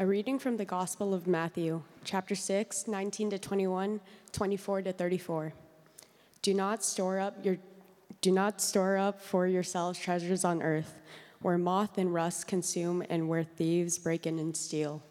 A 0.00 0.06
reading 0.06 0.38
from 0.38 0.56
the 0.56 0.64
Gospel 0.64 1.12
of 1.12 1.26
Matthew, 1.26 1.82
chapter 2.04 2.34
6, 2.34 2.88
19 2.88 3.28
to 3.28 3.38
21, 3.38 4.00
24 4.32 4.80
to 4.80 4.92
34. 4.94 5.52
Do 6.40 6.54
not 6.54 6.82
store 6.82 7.20
up 7.20 7.44
your 7.44 7.58
do 8.22 8.32
not 8.32 8.62
store 8.62 8.96
up 8.96 9.20
for 9.20 9.46
yourselves 9.46 9.98
treasures 9.98 10.42
on 10.42 10.62
earth, 10.62 11.02
where 11.42 11.58
moth 11.58 11.98
and 11.98 12.14
rust 12.14 12.46
consume 12.46 13.04
and 13.10 13.28
where 13.28 13.44
thieves 13.44 13.98
break 13.98 14.26
in 14.26 14.38
and 14.38 14.56
steal. 14.56 15.02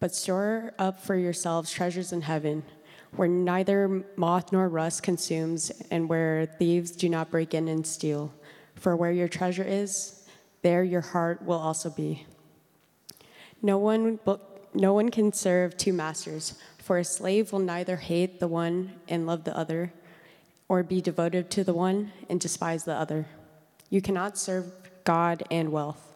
But 0.00 0.14
store 0.14 0.72
up 0.78 0.98
for 0.98 1.14
yourselves 1.14 1.70
treasures 1.70 2.14
in 2.14 2.22
heaven, 2.22 2.62
where 3.16 3.28
neither 3.28 4.06
moth 4.16 4.52
nor 4.52 4.70
rust 4.70 5.02
consumes 5.02 5.70
and 5.90 6.08
where 6.08 6.46
thieves 6.46 6.92
do 6.92 7.10
not 7.10 7.30
break 7.30 7.52
in 7.52 7.68
and 7.68 7.86
steal. 7.86 8.32
For 8.74 8.96
where 8.96 9.12
your 9.12 9.28
treasure 9.28 9.64
is, 9.64 10.26
there 10.62 10.82
your 10.82 11.02
heart 11.02 11.44
will 11.44 11.58
also 11.58 11.90
be. 11.90 12.24
No 13.62 13.78
one, 13.78 14.18
no 14.74 14.92
one 14.92 15.10
can 15.10 15.32
serve 15.32 15.76
two 15.76 15.92
masters, 15.92 16.54
for 16.78 16.98
a 16.98 17.04
slave 17.04 17.52
will 17.52 17.60
neither 17.60 17.96
hate 17.96 18.40
the 18.40 18.48
one 18.48 18.94
and 19.08 19.24
love 19.24 19.44
the 19.44 19.56
other, 19.56 19.92
or 20.68 20.82
be 20.82 21.00
devoted 21.00 21.48
to 21.52 21.62
the 21.62 21.72
one 21.72 22.10
and 22.28 22.40
despise 22.40 22.84
the 22.84 22.94
other. 22.94 23.26
You 23.88 24.02
cannot 24.02 24.36
serve 24.36 24.72
God 25.04 25.44
and 25.50 25.70
wealth. 25.70 26.14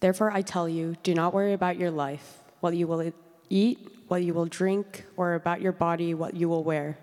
Therefore, 0.00 0.32
I 0.32 0.42
tell 0.42 0.68
you, 0.68 0.96
do 1.04 1.14
not 1.14 1.32
worry 1.32 1.52
about 1.52 1.78
your 1.78 1.90
life, 1.90 2.40
what 2.58 2.74
you 2.74 2.88
will 2.88 3.12
eat, 3.48 3.78
what 4.08 4.24
you 4.24 4.34
will 4.34 4.46
drink, 4.46 5.04
or 5.16 5.34
about 5.34 5.60
your 5.60 5.72
body, 5.72 6.14
what 6.14 6.34
you 6.34 6.48
will 6.48 6.64
wear. 6.64 6.98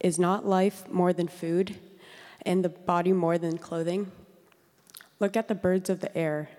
Is 0.00 0.18
not 0.18 0.44
life 0.44 0.88
more 0.90 1.12
than 1.12 1.28
food, 1.28 1.76
and 2.42 2.64
the 2.64 2.68
body 2.68 3.12
more 3.12 3.38
than 3.38 3.58
clothing? 3.58 4.10
Look 5.20 5.36
at 5.36 5.46
the 5.46 5.54
birds 5.54 5.88
of 5.88 6.00
the 6.00 6.16
air. 6.16 6.50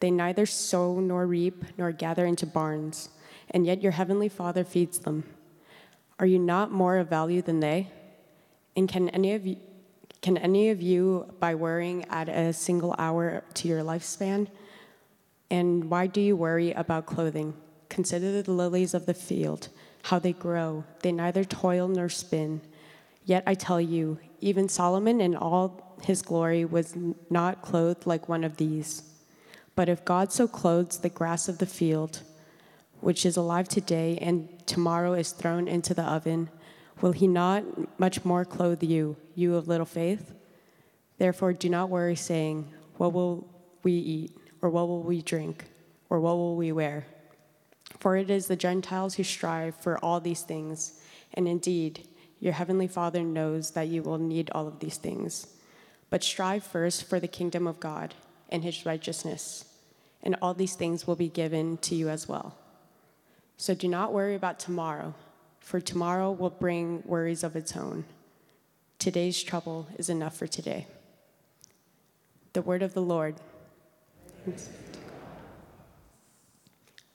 They 0.00 0.10
neither 0.10 0.46
sow 0.46 1.00
nor 1.00 1.26
reap 1.26 1.64
nor 1.76 1.92
gather 1.92 2.24
into 2.24 2.46
barns, 2.46 3.08
and 3.50 3.66
yet 3.66 3.82
your 3.82 3.92
heavenly 3.92 4.28
Father 4.28 4.64
feeds 4.64 4.98
them. 5.00 5.24
Are 6.18 6.26
you 6.26 6.38
not 6.38 6.70
more 6.70 6.98
of 6.98 7.08
value 7.08 7.42
than 7.42 7.60
they? 7.60 7.90
And 8.76 8.88
can 8.88 9.08
any 9.10 9.34
of 9.34 9.46
you, 9.46 9.56
can 10.20 10.36
any 10.36 10.70
of 10.70 10.82
you, 10.82 11.32
by 11.40 11.54
worrying, 11.54 12.04
add 12.10 12.28
a 12.28 12.52
single 12.52 12.94
hour 12.98 13.42
to 13.54 13.68
your 13.68 13.82
lifespan? 13.82 14.48
And 15.50 15.90
why 15.90 16.06
do 16.06 16.20
you 16.20 16.36
worry 16.36 16.72
about 16.72 17.06
clothing? 17.06 17.54
Consider 17.88 18.42
the 18.42 18.52
lilies 18.52 18.94
of 18.94 19.06
the 19.06 19.14
field, 19.14 19.68
how 20.02 20.18
they 20.18 20.32
grow. 20.32 20.84
They 21.00 21.12
neither 21.12 21.44
toil 21.44 21.88
nor 21.88 22.08
spin. 22.08 22.60
Yet 23.24 23.44
I 23.46 23.54
tell 23.54 23.80
you, 23.80 24.18
even 24.40 24.68
Solomon 24.68 25.20
in 25.20 25.34
all 25.36 25.96
his 26.02 26.22
glory 26.22 26.64
was 26.64 26.94
not 27.30 27.62
clothed 27.62 28.06
like 28.06 28.28
one 28.28 28.44
of 28.44 28.56
these. 28.56 29.02
But 29.78 29.88
if 29.88 30.04
God 30.04 30.32
so 30.32 30.48
clothes 30.48 30.98
the 30.98 31.08
grass 31.08 31.48
of 31.48 31.58
the 31.58 31.64
field, 31.64 32.22
which 32.98 33.24
is 33.24 33.36
alive 33.36 33.68
today 33.68 34.18
and 34.20 34.48
tomorrow 34.66 35.12
is 35.12 35.30
thrown 35.30 35.68
into 35.68 35.94
the 35.94 36.02
oven, 36.02 36.50
will 37.00 37.12
he 37.12 37.28
not 37.28 37.62
much 37.96 38.24
more 38.24 38.44
clothe 38.44 38.82
you, 38.82 39.16
you 39.36 39.54
of 39.54 39.68
little 39.68 39.86
faith? 39.86 40.34
Therefore, 41.18 41.52
do 41.52 41.68
not 41.68 41.90
worry, 41.90 42.16
saying, 42.16 42.72
What 42.96 43.12
will 43.12 43.46
we 43.84 43.92
eat, 43.92 44.36
or 44.62 44.68
what 44.68 44.88
will 44.88 45.04
we 45.04 45.22
drink, 45.22 45.66
or 46.10 46.18
what 46.18 46.36
will 46.38 46.56
we 46.56 46.72
wear? 46.72 47.06
For 48.00 48.16
it 48.16 48.30
is 48.30 48.48
the 48.48 48.56
Gentiles 48.56 49.14
who 49.14 49.22
strive 49.22 49.76
for 49.76 49.96
all 50.04 50.18
these 50.18 50.42
things, 50.42 51.00
and 51.34 51.46
indeed, 51.46 52.08
your 52.40 52.54
heavenly 52.54 52.88
Father 52.88 53.22
knows 53.22 53.70
that 53.70 53.86
you 53.86 54.02
will 54.02 54.18
need 54.18 54.50
all 54.50 54.66
of 54.66 54.80
these 54.80 54.96
things. 54.96 55.46
But 56.10 56.24
strive 56.24 56.64
first 56.64 57.04
for 57.08 57.20
the 57.20 57.28
kingdom 57.28 57.68
of 57.68 57.78
God 57.78 58.16
and 58.48 58.64
his 58.64 58.84
righteousness 58.84 59.66
and 60.28 60.36
all 60.42 60.52
these 60.52 60.74
things 60.74 61.06
will 61.06 61.16
be 61.16 61.30
given 61.30 61.78
to 61.78 61.94
you 61.94 62.10
as 62.10 62.28
well. 62.28 62.54
So 63.56 63.74
do 63.74 63.88
not 63.88 64.12
worry 64.12 64.34
about 64.34 64.58
tomorrow, 64.58 65.14
for 65.58 65.80
tomorrow 65.80 66.30
will 66.30 66.50
bring 66.50 67.02
worries 67.06 67.42
of 67.42 67.56
its 67.56 67.74
own. 67.74 68.04
Today's 68.98 69.42
trouble 69.42 69.86
is 69.96 70.10
enough 70.10 70.36
for 70.36 70.46
today. 70.46 70.86
The 72.52 72.60
word 72.60 72.82
of 72.82 72.92
the 72.92 73.00
Lord. 73.00 73.36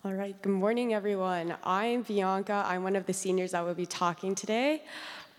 All 0.06 0.14
right, 0.14 0.36
good 0.42 0.52
morning, 0.52 0.94
everyone. 0.94 1.56
I'm 1.64 2.02
Bianca. 2.02 2.66
I'm 2.68 2.84
one 2.84 2.98
of 2.98 3.06
the 3.06 3.14
seniors 3.14 3.52
that 3.52 3.64
will 3.64 3.74
be 3.74 3.86
talking 3.86 4.36
today. 4.36 4.84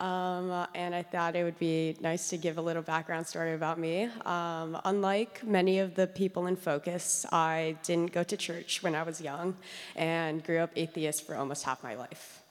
Um, 0.01 0.67
and 0.75 0.95
I 0.95 1.03
thought 1.03 1.37
it 1.37 1.45
would 1.45 1.59
be 1.59 1.99
nice 2.01 2.31
to 2.31 2.39
give 2.39 2.57
a 2.57 2.63
little 2.63 2.81
background 2.81 3.27
story 3.27 3.53
about 3.53 3.79
me. 3.79 4.09
Um, 4.25 4.81
unlike 4.87 5.47
many 5.47 5.81
of 5.81 5.95
the 5.95 6.07
people 6.07 6.47
in 6.47 6.57
focus, 6.57 7.27
I 7.31 7.77
didn't 7.83 8.13
go 8.13 8.23
to 8.23 8.39
church 8.39 8.83
when 8.83 8.95
I 8.95 9.03
was 9.03 9.21
young 9.21 9.55
and 9.97 10.43
grew 10.43 10.61
up 10.61 10.71
atheist 10.77 11.27
for 11.27 11.35
almost 11.35 11.65
half 11.65 11.83
my 11.83 11.95
life. 11.95 12.43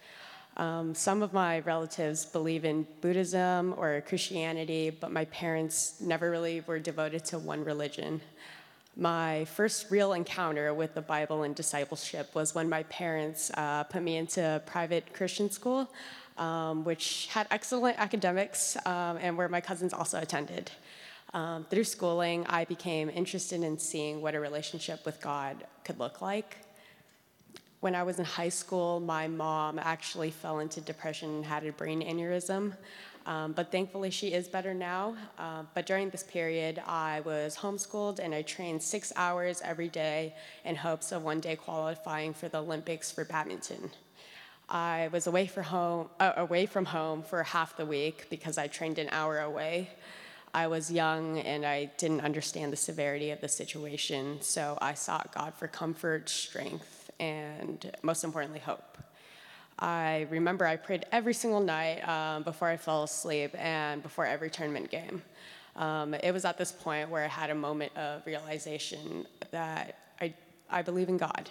Um, 0.55 0.93
some 0.93 1.23
of 1.23 1.33
my 1.33 1.61
relatives 1.61 2.27
believe 2.27 2.63
in 2.63 2.85
Buddhism 3.01 3.73
or 3.75 4.01
Christianity, 4.01 4.91
but 4.91 5.11
my 5.11 5.25
parents 5.25 5.99
never 5.99 6.29
really 6.29 6.61
were 6.67 6.77
devoted 6.77 7.25
to 7.25 7.39
one 7.39 7.65
religion. 7.65 8.21
My 8.95 9.45
first 9.45 9.89
real 9.89 10.13
encounter 10.13 10.73
with 10.73 10.93
the 10.93 11.01
Bible 11.01 11.43
and 11.43 11.55
discipleship 11.55 12.35
was 12.35 12.53
when 12.53 12.69
my 12.69 12.83
parents 12.83 13.49
uh, 13.55 13.85
put 13.85 14.03
me 14.03 14.17
into 14.17 14.61
private 14.65 15.13
Christian 15.13 15.49
school 15.49 15.89
um, 16.37 16.83
which 16.83 17.27
had 17.31 17.47
excellent 17.51 17.99
academics 17.99 18.77
um, 18.85 19.17
and 19.21 19.37
where 19.37 19.49
my 19.49 19.61
cousins 19.61 19.93
also 19.93 20.19
attended. 20.19 20.71
Um, 21.33 21.65
through 21.69 21.83
schooling, 21.83 22.45
I 22.47 22.65
became 22.65 23.09
interested 23.09 23.63
in 23.63 23.77
seeing 23.77 24.21
what 24.21 24.35
a 24.35 24.39
relationship 24.39 25.05
with 25.05 25.19
God 25.19 25.65
could 25.83 25.99
look 25.99 26.21
like. 26.21 26.57
When 27.83 27.95
I 27.95 28.03
was 28.03 28.17
in 28.17 28.23
high 28.23 28.47
school, 28.47 29.01
my 29.01 29.27
mom 29.27 29.77
actually 29.77 30.31
fell 30.31 30.59
into 30.59 30.79
depression 30.79 31.29
and 31.29 31.45
had 31.45 31.65
a 31.65 31.73
brain 31.73 32.01
aneurysm. 32.01 32.77
Um, 33.25 33.51
but 33.51 33.73
thankfully, 33.73 34.09
she 34.09 34.31
is 34.31 34.47
better 34.47 34.73
now. 34.73 35.17
Uh, 35.37 35.63
but 35.73 35.85
during 35.85 36.09
this 36.09 36.23
period, 36.23 36.81
I 36.87 37.19
was 37.25 37.57
homeschooled 37.57 38.19
and 38.19 38.33
I 38.33 38.41
trained 38.43 38.81
six 38.81 39.11
hours 39.17 39.61
every 39.65 39.89
day 39.89 40.33
in 40.63 40.77
hopes 40.77 41.11
of 41.11 41.23
one 41.23 41.41
day 41.41 41.57
qualifying 41.57 42.33
for 42.33 42.47
the 42.47 42.59
Olympics 42.59 43.11
for 43.11 43.25
badminton. 43.25 43.91
I 44.69 45.09
was 45.11 45.27
away, 45.27 45.45
for 45.47 45.63
home, 45.63 46.07
uh, 46.21 46.31
away 46.37 46.65
from 46.65 46.85
home 46.85 47.21
for 47.21 47.43
half 47.43 47.75
the 47.75 47.85
week 47.85 48.27
because 48.29 48.57
I 48.57 48.67
trained 48.67 48.97
an 48.97 49.09
hour 49.11 49.41
away. 49.41 49.89
I 50.53 50.67
was 50.67 50.89
young 50.89 51.39
and 51.39 51.65
I 51.65 51.91
didn't 51.97 52.21
understand 52.21 52.71
the 52.71 52.77
severity 52.77 53.31
of 53.31 53.41
the 53.41 53.49
situation, 53.49 54.37
so 54.39 54.77
I 54.81 54.93
sought 54.93 55.35
God 55.35 55.53
for 55.53 55.67
comfort, 55.67 56.29
strength, 56.29 57.02
and 57.23 57.91
most 58.01 58.23
importantly, 58.23 58.59
hope. 58.59 58.97
I 59.79 60.27
remember 60.29 60.65
I 60.65 60.75
prayed 60.75 61.05
every 61.11 61.33
single 61.33 61.59
night 61.59 62.07
um, 62.07 62.43
before 62.43 62.67
I 62.67 62.77
fell 62.77 63.03
asleep 63.03 63.51
and 63.57 64.03
before 64.03 64.25
every 64.25 64.49
tournament 64.49 64.91
game. 64.91 65.21
Um, 65.75 66.13
it 66.13 66.31
was 66.31 66.45
at 66.45 66.57
this 66.57 66.71
point 66.71 67.09
where 67.09 67.23
I 67.23 67.27
had 67.27 67.49
a 67.49 67.55
moment 67.55 67.95
of 67.97 68.25
realization 68.25 69.25
that 69.51 69.97
I, 70.21 70.33
I 70.69 70.81
believe 70.83 71.09
in 71.09 71.17
God 71.17 71.49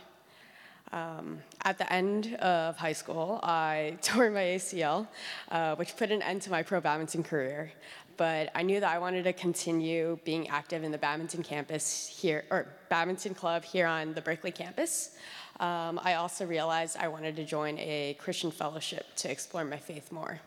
um, 0.92 1.38
at 1.64 1.78
the 1.78 1.90
end 1.92 2.34
of 2.36 2.76
high 2.76 2.92
school, 2.92 3.40
I 3.42 3.96
tore 4.02 4.30
my 4.30 4.42
ACL, 4.42 5.08
uh, 5.50 5.74
which 5.76 5.96
put 5.96 6.10
an 6.10 6.22
end 6.22 6.42
to 6.42 6.50
my 6.50 6.62
pro 6.62 6.80
badminton 6.80 7.22
career. 7.22 7.72
But 8.18 8.50
I 8.54 8.62
knew 8.62 8.78
that 8.78 8.94
I 8.94 8.98
wanted 8.98 9.24
to 9.24 9.32
continue 9.32 10.18
being 10.24 10.48
active 10.48 10.84
in 10.84 10.92
the 10.92 10.98
badminton 10.98 11.42
campus 11.42 12.06
here, 12.06 12.44
or 12.50 12.66
badminton 12.90 13.34
club 13.34 13.64
here 13.64 13.86
on 13.86 14.12
the 14.12 14.20
Berkeley 14.20 14.52
campus. 14.52 15.16
Um, 15.60 15.98
I 16.02 16.14
also 16.14 16.44
realized 16.44 16.96
I 16.98 17.08
wanted 17.08 17.36
to 17.36 17.44
join 17.44 17.78
a 17.78 18.16
Christian 18.18 18.50
fellowship 18.50 19.06
to 19.16 19.30
explore 19.30 19.64
my 19.64 19.78
faith 19.78 20.12
more. 20.12 20.40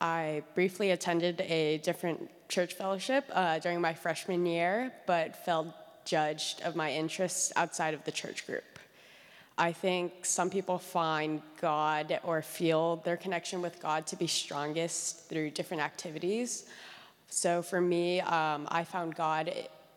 I 0.00 0.42
briefly 0.54 0.90
attended 0.90 1.40
a 1.40 1.78
different 1.78 2.30
church 2.48 2.74
fellowship 2.74 3.24
uh, 3.32 3.58
during 3.58 3.80
my 3.80 3.94
freshman 3.94 4.44
year, 4.44 4.92
but 5.06 5.44
felt 5.44 5.68
judged 6.04 6.60
of 6.60 6.76
my 6.76 6.92
interests 6.92 7.52
outside 7.56 7.94
of 7.94 8.04
the 8.04 8.12
church 8.12 8.46
group. 8.46 8.64
I 9.58 9.72
think 9.72 10.26
some 10.26 10.50
people 10.50 10.78
find 10.78 11.40
God 11.60 12.20
or 12.24 12.42
feel 12.42 12.96
their 12.96 13.16
connection 13.16 13.62
with 13.62 13.80
God 13.80 14.06
to 14.08 14.16
be 14.16 14.26
strongest 14.26 15.28
through 15.30 15.50
different 15.50 15.82
activities. 15.82 16.66
So 17.28 17.62
for 17.62 17.80
me, 17.80 18.20
um, 18.20 18.68
I 18.70 18.84
found 18.84 19.14
God 19.14 19.50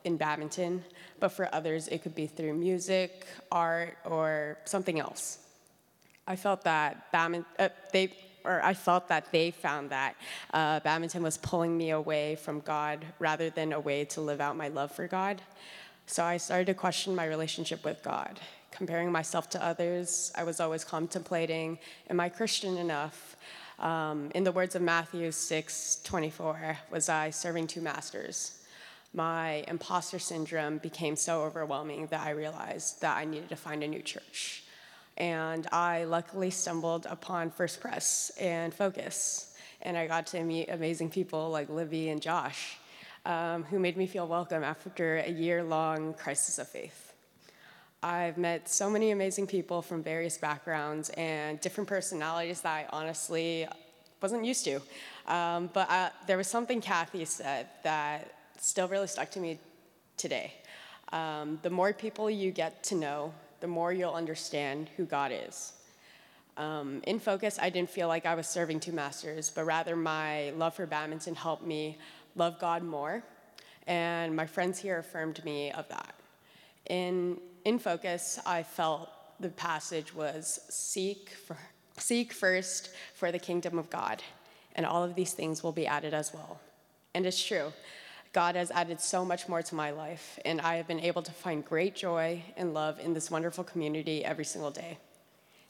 in 0.06 0.16
badminton, 0.16 0.84
but 1.20 1.30
for 1.30 1.54
others, 1.54 1.90
it 1.90 2.04
could 2.04 2.16
be 2.16 2.26
through 2.26 2.54
music, 2.54 3.28
art, 3.52 3.98
or 4.06 4.58
something 4.64 4.98
else. 4.98 5.40
I 6.26 6.38
felt 6.38 6.64
that 6.64 7.12
badminton, 7.12 7.46
uh, 7.60 7.68
they, 7.92 8.14
or 8.46 8.64
I 8.64 8.74
felt 8.74 9.10
that 9.10 9.30
they 9.34 9.52
found 9.52 9.90
that 9.90 10.16
uh, 10.54 10.80
badminton 10.80 11.22
was 11.22 11.38
pulling 11.38 11.78
me 11.78 11.90
away 11.90 12.38
from 12.38 12.62
God 12.62 13.06
rather 13.20 13.50
than 13.50 13.74
a 13.74 13.80
way 13.80 14.06
to 14.06 14.22
live 14.22 14.40
out 14.40 14.56
my 14.56 14.70
love 14.70 14.94
for 14.94 15.06
God. 15.06 15.42
So 16.08 16.24
I 16.24 16.38
started 16.38 16.68
to 16.68 16.74
question 16.74 17.14
my 17.14 17.26
relationship 17.26 17.84
with 17.84 18.02
God 18.02 18.40
comparing 18.72 19.12
myself 19.12 19.50
to 19.52 19.64
others. 19.64 20.32
I 20.36 20.44
was 20.44 20.60
always 20.60 20.84
contemplating, 20.84 21.80
am 22.10 22.20
I 22.20 22.30
Christian 22.30 22.78
enough? 22.78 23.36
Um, 23.80 24.32
in 24.36 24.44
the 24.44 24.52
words 24.52 24.76
of 24.76 24.82
Matthew 24.82 25.32
6 25.32 26.02
24, 26.04 26.78
was 26.92 27.10
I 27.10 27.30
serving 27.30 27.68
two 27.68 27.82
masters? 27.82 28.60
my 29.14 29.64
imposter 29.68 30.20
syndrome 30.20 30.78
became 30.78 31.16
so 31.16 31.42
overwhelming 31.42 32.08
that 32.08 32.22
I 32.22 32.32
realized 32.32 33.02
that 33.02 33.18
I 33.18 33.26
needed 33.26 33.50
to 33.50 33.56
find 33.56 33.84
a 33.84 33.88
new 33.88 34.02
church. 34.02 34.64
And 35.18 35.68
I 35.72 36.06
luckily 36.06 36.52
stumbled 36.52 37.06
upon 37.10 37.50
First 37.50 37.82
Pres 37.82 38.32
and 38.40 38.74
Focus, 38.74 39.56
and 39.82 39.98
I 39.98 40.08
got 40.08 40.28
to 40.28 40.44
meet 40.44 40.70
amazing 40.70 41.10
people 41.10 41.50
like 41.50 41.70
Libby 41.70 42.10
and 42.10 42.22
Josh, 42.22 42.78
um, 43.26 43.64
who 43.64 43.80
made 43.80 43.98
me 43.98 44.08
feel 44.08 44.28
welcome 44.28 44.64
after 44.64 45.18
a 45.18 45.30
year 45.30 45.64
long 45.64 46.14
crisis 46.14 46.58
of 46.60 46.70
faith. 46.70 47.09
I've 48.02 48.38
met 48.38 48.70
so 48.70 48.90
many 48.90 49.12
amazing 49.12 49.48
people 49.48 49.82
from 49.82 50.02
various 50.02 50.38
backgrounds 50.38 51.10
and 51.18 51.60
different 51.60 51.90
personalities 51.90 52.62
that 52.62 52.70
I 52.70 52.86
honestly 52.92 53.68
wasn't 54.22 54.46
used 54.46 54.64
to. 54.66 54.82
Um, 55.28 55.70
but 55.74 55.90
uh, 55.90 56.10
there 56.26 56.38
was 56.38 56.48
something 56.48 56.80
Kathy 56.80 57.26
said 57.26 57.68
that 57.84 58.34
still 58.58 58.88
really 58.88 59.08
stuck 59.08 59.32
to 59.32 59.40
me 59.42 59.60
today. 60.16 60.54
Um, 61.12 61.60
the 61.62 61.70
more 61.70 61.92
people 61.92 62.30
you 62.30 62.52
get 62.52 62.84
to 62.84 62.96
know, 62.96 63.34
the 63.60 63.68
more 63.68 63.92
you'll 63.92 64.14
understand 64.14 64.90
who 64.96 65.04
God 65.04 65.34
is. 65.34 65.74
Um, 66.56 67.02
in 67.06 67.20
focus, 67.20 67.60
I 67.62 67.70
didn't 67.70 67.90
feel 67.90 68.08
like 68.08 68.26
I 68.26 68.36
was 68.36 68.48
serving 68.48 68.80
two 68.80 68.92
masters, 68.94 69.50
but 69.50 69.66
rather 69.66 69.96
my 69.98 70.52
love 70.52 70.76
for 70.76 70.86
badminton 70.86 71.36
helped 71.36 71.66
me 71.66 71.98
love 72.36 72.60
God 72.60 72.84
more, 72.84 73.24
and 73.88 74.36
my 74.36 74.46
friends 74.46 74.80
here 74.80 75.00
affirmed 75.00 75.44
me 75.44 75.72
of 75.72 75.88
that. 75.90 76.16
In, 76.90 77.40
in 77.66 77.80
focus, 77.80 78.40
I 78.46 78.64
felt 78.64 79.10
the 79.40 79.50
passage 79.50 80.14
was 80.14 80.60
seek, 80.70 81.30
for, 81.30 81.58
seek 81.98 82.34
first 82.34 82.92
for 83.14 83.32
the 83.32 83.40
kingdom 83.40 83.78
of 83.78 83.90
God, 83.90 84.22
and 84.76 84.86
all 84.86 85.04
of 85.04 85.16
these 85.16 85.34
things 85.34 85.64
will 85.64 85.72
be 85.72 85.88
added 85.88 86.14
as 86.14 86.34
well. 86.34 86.60
And 87.14 87.26
it's 87.26 87.44
true. 87.44 87.72
God 88.32 88.56
has 88.56 88.70
added 88.72 89.02
so 89.02 89.26
much 89.26 89.48
more 89.48 89.64
to 89.64 89.76
my 89.76 89.90
life, 89.92 90.40
and 90.46 90.62
I 90.62 90.76
have 90.76 90.88
been 90.88 91.00
able 91.00 91.24
to 91.24 91.32
find 91.32 91.66
great 91.66 91.96
joy 91.96 92.44
and 92.56 92.74
love 92.74 93.00
in 93.00 93.14
this 93.14 93.32
wonderful 93.32 93.64
community 93.64 94.24
every 94.24 94.46
single 94.46 94.72
day. 94.72 95.00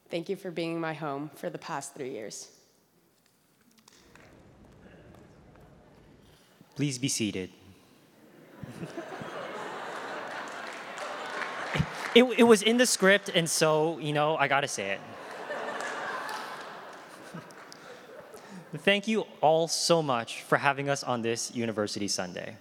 Thank 0.10 0.28
you 0.28 0.36
for 0.36 0.52
being 0.52 0.80
my 0.80 0.94
home 0.94 1.30
for 1.36 1.50
the 1.50 1.58
past 1.58 1.94
three 1.94 2.12
years. 2.12 2.50
Please 6.76 6.98
be 6.98 7.08
seated. 7.08 7.52
it, 12.16 12.24
it 12.24 12.44
was 12.44 12.62
in 12.62 12.78
the 12.78 12.86
script, 12.86 13.30
and 13.34 13.50
so, 13.50 13.98
you 14.00 14.14
know, 14.14 14.36
I 14.38 14.48
gotta 14.48 14.68
say 14.68 14.92
it. 14.92 15.00
Thank 18.78 19.08
you 19.08 19.26
all 19.42 19.68
so 19.68 20.04
much 20.04 20.44
for 20.44 20.58
having 20.58 20.90
us 20.90 21.04
on 21.04 21.24
this 21.24 21.54
University 21.56 22.08
Sunday. 22.08 22.56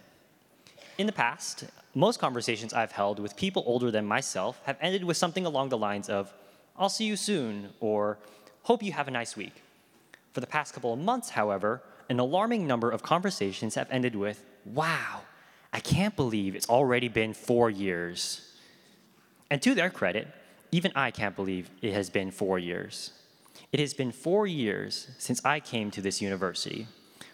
In 0.97 1.07
the 1.07 1.13
past, 1.13 1.65
most 1.95 2.19
conversations 2.19 2.73
I've 2.73 2.93
held 2.93 3.19
with 3.19 3.37
people 3.37 3.63
older 3.67 3.91
than 3.91 4.07
myself 4.07 4.59
have 4.65 4.79
ended 4.81 5.05
with 5.05 5.19
something 5.19 5.45
along 5.45 5.69
the 5.69 5.77
lines 5.77 6.09
of, 6.09 6.33
I'll 6.79 6.89
see 6.89 7.05
you 7.05 7.17
soon, 7.17 7.71
or 7.81 8.19
hope 8.63 8.83
you 8.83 8.93
have 8.93 9.07
a 9.07 9.11
nice 9.11 9.37
week. 9.37 9.63
For 10.33 10.41
the 10.41 10.47
past 10.47 10.73
couple 10.73 10.95
of 10.95 10.99
months, 10.99 11.31
however, 11.31 11.83
an 12.09 12.19
alarming 12.19 12.67
number 12.67 12.91
of 12.91 13.03
conversations 13.03 13.75
have 13.75 13.89
ended 13.91 14.15
with, 14.15 14.43
wow, 14.65 15.21
I 15.73 15.81
can't 15.81 16.17
believe 16.17 16.57
it's 16.57 16.71
already 16.71 17.09
been 17.09 17.35
four 17.35 17.69
years. 17.69 18.48
And 19.51 19.63
to 19.63 19.75
their 19.75 19.91
credit, 19.91 20.29
even 20.71 20.93
I 20.95 21.11
can't 21.11 21.37
believe 21.37 21.71
it 21.81 21.93
has 21.95 22.11
been 22.11 22.31
four 22.31 22.59
years. 22.59 23.13
It 23.73 23.81
has 23.81 23.95
been 23.95 24.13
four 24.13 24.47
years 24.47 25.09
since 25.19 25.45
I 25.45 25.61
came 25.61 25.91
to 25.93 26.01
this 26.01 26.21
university. 26.21 26.87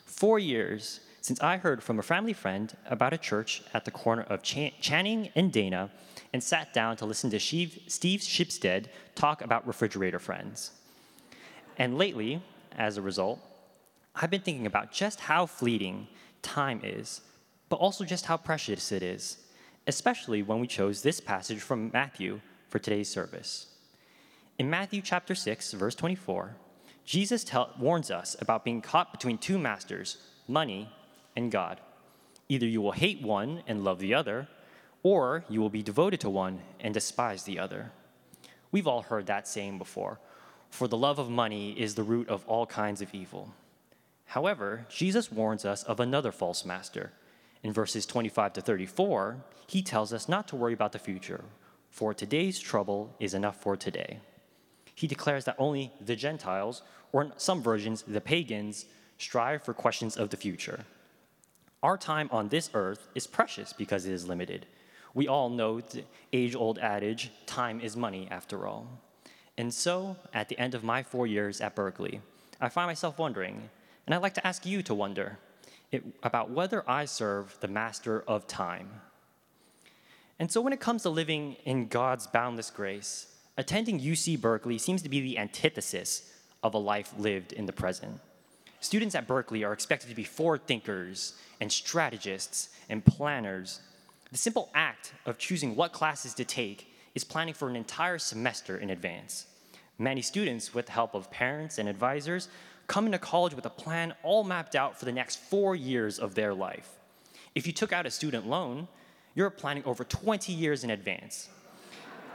Four 0.04 0.38
years 0.38 1.00
since 1.20 1.40
I 1.40 1.56
heard 1.56 1.82
from 1.82 1.98
a 1.98 2.02
family 2.02 2.32
friend 2.32 2.76
about 2.86 3.12
a 3.12 3.18
church 3.18 3.62
at 3.72 3.84
the 3.84 3.90
corner 3.90 4.22
of 4.22 4.42
Ch- 4.42 4.74
Channing 4.80 5.30
and 5.34 5.52
Dana 5.52 5.90
and 6.32 6.42
sat 6.42 6.74
down 6.74 6.96
to 6.98 7.06
listen 7.06 7.30
to 7.30 7.40
Steve, 7.40 7.78
Steve 7.86 8.20
Shipstead 8.20 8.86
talk 9.14 9.40
about 9.40 9.66
refrigerator 9.66 10.18
friends. 10.18 10.72
And 11.78 11.96
lately, 11.96 12.42
as 12.76 12.96
a 12.96 13.02
result, 13.02 13.40
I've 14.14 14.30
been 14.30 14.42
thinking 14.42 14.66
about 14.66 14.92
just 14.92 15.20
how 15.20 15.46
fleeting 15.46 16.08
time 16.42 16.80
is, 16.84 17.22
but 17.68 17.76
also 17.76 18.04
just 18.04 18.26
how 18.26 18.36
precious 18.36 18.92
it 18.92 19.02
is, 19.02 19.38
especially 19.86 20.42
when 20.42 20.60
we 20.60 20.66
chose 20.66 21.02
this 21.02 21.20
passage 21.20 21.60
from 21.60 21.90
Matthew 21.92 22.40
for 22.68 22.78
today's 22.78 23.08
service. 23.08 23.66
In 24.58 24.70
Matthew 24.70 25.02
chapter 25.02 25.34
6, 25.34 25.72
verse 25.72 25.94
24, 25.94 26.56
Jesus 27.04 27.44
tell, 27.44 27.70
warns 27.78 28.10
us 28.10 28.36
about 28.40 28.64
being 28.64 28.80
caught 28.80 29.12
between 29.12 29.38
two 29.38 29.58
masters, 29.58 30.18
money 30.48 30.88
and 31.36 31.50
God. 31.50 31.80
Either 32.48 32.66
you 32.66 32.80
will 32.80 32.92
hate 32.92 33.22
one 33.22 33.62
and 33.66 33.84
love 33.84 33.98
the 33.98 34.14
other, 34.14 34.48
or 35.02 35.44
you 35.48 35.60
will 35.60 35.70
be 35.70 35.82
devoted 35.82 36.20
to 36.20 36.30
one 36.30 36.60
and 36.80 36.94
despise 36.94 37.42
the 37.42 37.58
other. 37.58 37.92
We've 38.72 38.86
all 38.86 39.02
heard 39.02 39.26
that 39.26 39.46
saying 39.46 39.78
before 39.78 40.18
for 40.74 40.88
the 40.88 40.96
love 40.96 41.20
of 41.20 41.30
money 41.30 41.70
is 41.78 41.94
the 41.94 42.02
root 42.02 42.28
of 42.28 42.44
all 42.48 42.66
kinds 42.66 43.00
of 43.00 43.14
evil. 43.14 43.54
However, 44.24 44.86
Jesus 44.88 45.30
warns 45.30 45.64
us 45.64 45.84
of 45.84 46.00
another 46.00 46.32
false 46.32 46.64
master. 46.64 47.12
In 47.64 47.72
verses 47.72 48.06
25 48.06 48.52
to 48.52 48.60
34, 48.60 49.38
he 49.66 49.82
tells 49.82 50.12
us 50.12 50.28
not 50.28 50.46
to 50.48 50.56
worry 50.56 50.74
about 50.74 50.92
the 50.92 50.98
future, 51.00 51.42
for 51.90 52.14
today's 52.14 52.60
trouble 52.60 53.16
is 53.18 53.34
enough 53.34 53.60
for 53.60 53.76
today 53.76 54.20
he 54.94 55.06
declares 55.06 55.44
that 55.44 55.56
only 55.58 55.92
the 56.00 56.16
Gentiles, 56.16 56.82
or 57.12 57.22
in 57.22 57.32
some 57.36 57.62
versions, 57.62 58.02
the 58.02 58.20
pagans, 58.20 58.86
strive 59.18 59.62
for 59.62 59.74
questions 59.74 60.16
of 60.16 60.30
the 60.30 60.36
future. 60.36 60.84
Our 61.82 61.98
time 61.98 62.28
on 62.32 62.48
this 62.48 62.70
earth 62.74 63.08
is 63.14 63.26
precious 63.26 63.72
because 63.72 64.06
it 64.06 64.12
is 64.12 64.28
limited. 64.28 64.66
We 65.12 65.28
all 65.28 65.50
know 65.50 65.80
the 65.80 66.04
age 66.32 66.54
old 66.54 66.78
adage 66.78 67.30
time 67.46 67.80
is 67.80 67.96
money, 67.96 68.28
after 68.30 68.66
all. 68.66 68.86
And 69.58 69.72
so, 69.72 70.16
at 70.32 70.48
the 70.48 70.58
end 70.58 70.74
of 70.74 70.82
my 70.82 71.02
four 71.02 71.26
years 71.26 71.60
at 71.60 71.74
Berkeley, 71.74 72.20
I 72.60 72.68
find 72.68 72.88
myself 72.88 73.18
wondering, 73.18 73.68
and 74.06 74.14
I'd 74.14 74.22
like 74.22 74.34
to 74.34 74.46
ask 74.46 74.64
you 74.66 74.82
to 74.82 74.94
wonder, 74.94 75.38
it, 75.94 76.04
about 76.22 76.50
whether 76.50 76.88
I 76.88 77.04
serve 77.04 77.56
the 77.60 77.68
master 77.68 78.22
of 78.26 78.46
time. 78.46 78.88
And 80.38 80.50
so, 80.50 80.60
when 80.60 80.72
it 80.72 80.80
comes 80.80 81.02
to 81.02 81.10
living 81.10 81.56
in 81.64 81.88
God's 81.88 82.26
boundless 82.26 82.70
grace, 82.70 83.26
attending 83.56 84.00
UC 84.00 84.40
Berkeley 84.40 84.78
seems 84.78 85.02
to 85.02 85.08
be 85.08 85.20
the 85.20 85.38
antithesis 85.38 86.30
of 86.62 86.74
a 86.74 86.78
life 86.78 87.14
lived 87.18 87.52
in 87.52 87.66
the 87.66 87.72
present. 87.72 88.20
Students 88.80 89.14
at 89.14 89.26
Berkeley 89.26 89.64
are 89.64 89.72
expected 89.72 90.10
to 90.10 90.16
be 90.16 90.24
forward 90.24 90.66
thinkers 90.66 91.34
and 91.60 91.70
strategists 91.70 92.70
and 92.88 93.04
planners. 93.04 93.80
The 94.30 94.38
simple 94.38 94.70
act 94.74 95.14
of 95.24 95.38
choosing 95.38 95.76
what 95.76 95.92
classes 95.92 96.34
to 96.34 96.44
take 96.44 96.92
is 97.14 97.24
planning 97.24 97.54
for 97.54 97.68
an 97.68 97.76
entire 97.76 98.18
semester 98.18 98.76
in 98.76 98.90
advance. 98.90 99.46
Many 99.98 100.22
students, 100.22 100.74
with 100.74 100.86
the 100.86 100.92
help 100.92 101.14
of 101.14 101.30
parents 101.30 101.78
and 101.78 101.88
advisors, 101.88 102.48
come 102.86 103.10
to 103.10 103.18
college 103.18 103.54
with 103.54 103.66
a 103.66 103.70
plan 103.70 104.14
all 104.22 104.44
mapped 104.44 104.74
out 104.74 104.98
for 104.98 105.04
the 105.04 105.12
next 105.12 105.36
four 105.36 105.74
years 105.74 106.18
of 106.18 106.34
their 106.34 106.54
life. 106.54 106.88
If 107.54 107.66
you 107.66 107.72
took 107.72 107.92
out 107.92 108.06
a 108.06 108.10
student 108.10 108.46
loan, 108.46 108.88
you're 109.34 109.50
planning 109.50 109.84
over 109.84 110.04
20 110.04 110.52
years 110.52 110.84
in 110.84 110.90
advance. 110.90 111.48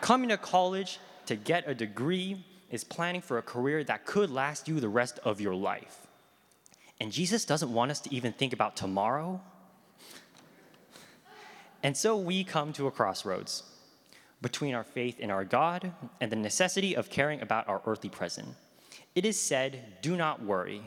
Coming 0.01 0.29
to 0.29 0.37
college 0.37 0.99
to 1.25 1.35
get 1.35 1.67
a 1.67 1.75
degree 1.75 2.43
is 2.69 2.83
planning 2.83 3.21
for 3.21 3.37
a 3.37 3.41
career 3.41 3.83
that 3.83 4.05
could 4.05 4.29
last 4.29 4.67
you 4.67 4.79
the 4.79 4.89
rest 4.89 5.19
of 5.23 5.41
your 5.41 5.55
life. 5.55 6.07
And 7.01 7.11
Jesus 7.11 7.45
doesn't 7.45 7.73
want 7.73 7.91
us 7.91 7.99
to 8.01 8.13
even 8.13 8.33
think 8.33 8.53
about 8.53 8.75
tomorrow. 8.75 9.41
And 11.81 11.95
so 11.95 12.17
we 12.17 12.43
come 12.43 12.73
to 12.73 12.87
a 12.87 12.91
crossroads 12.91 13.63
between 14.41 14.73
our 14.73 14.83
faith 14.83 15.19
in 15.19 15.31
our 15.31 15.45
God 15.45 15.93
and 16.19 16.31
the 16.31 16.35
necessity 16.35 16.95
of 16.95 17.09
caring 17.09 17.41
about 17.41 17.67
our 17.67 17.81
earthly 17.85 18.09
present. 18.09 18.49
It 19.19 19.25
is 19.25 19.37
said, 19.37 19.97
Do 20.01 20.15
not 20.15 20.41
worry. 20.41 20.81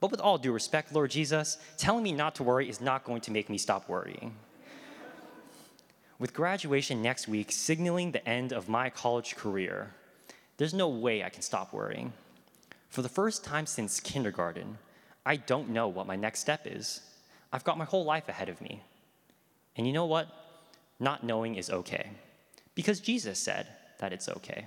But 0.00 0.10
with 0.10 0.18
all 0.18 0.38
due 0.38 0.52
respect, 0.52 0.94
Lord 0.94 1.10
Jesus, 1.10 1.58
telling 1.76 2.02
me 2.02 2.10
not 2.10 2.34
to 2.36 2.42
worry 2.42 2.70
is 2.70 2.80
not 2.80 3.04
going 3.04 3.20
to 3.20 3.30
make 3.30 3.50
me 3.50 3.58
stop 3.58 3.86
worrying. 3.86 4.34
With 6.18 6.32
graduation 6.32 7.02
next 7.02 7.28
week 7.28 7.52
signaling 7.52 8.12
the 8.12 8.26
end 8.26 8.54
of 8.54 8.70
my 8.70 8.88
college 8.88 9.36
career, 9.36 9.92
there's 10.56 10.72
no 10.72 10.88
way 10.88 11.22
I 11.22 11.28
can 11.28 11.42
stop 11.42 11.74
worrying. 11.74 12.14
For 12.88 13.02
the 13.02 13.10
first 13.10 13.44
time 13.44 13.66
since 13.66 14.00
kindergarten, 14.00 14.78
I 15.26 15.36
don't 15.36 15.68
know 15.68 15.86
what 15.86 16.06
my 16.06 16.16
next 16.16 16.40
step 16.40 16.62
is. 16.64 17.02
I've 17.52 17.64
got 17.64 17.76
my 17.76 17.84
whole 17.84 18.06
life 18.06 18.30
ahead 18.30 18.48
of 18.48 18.62
me. 18.62 18.80
And 19.76 19.86
you 19.86 19.92
know 19.92 20.06
what? 20.06 20.28
Not 20.98 21.24
knowing 21.24 21.56
is 21.56 21.68
okay, 21.68 22.08
because 22.74 23.00
Jesus 23.00 23.38
said 23.38 23.66
that 23.98 24.14
it's 24.14 24.30
okay. 24.30 24.64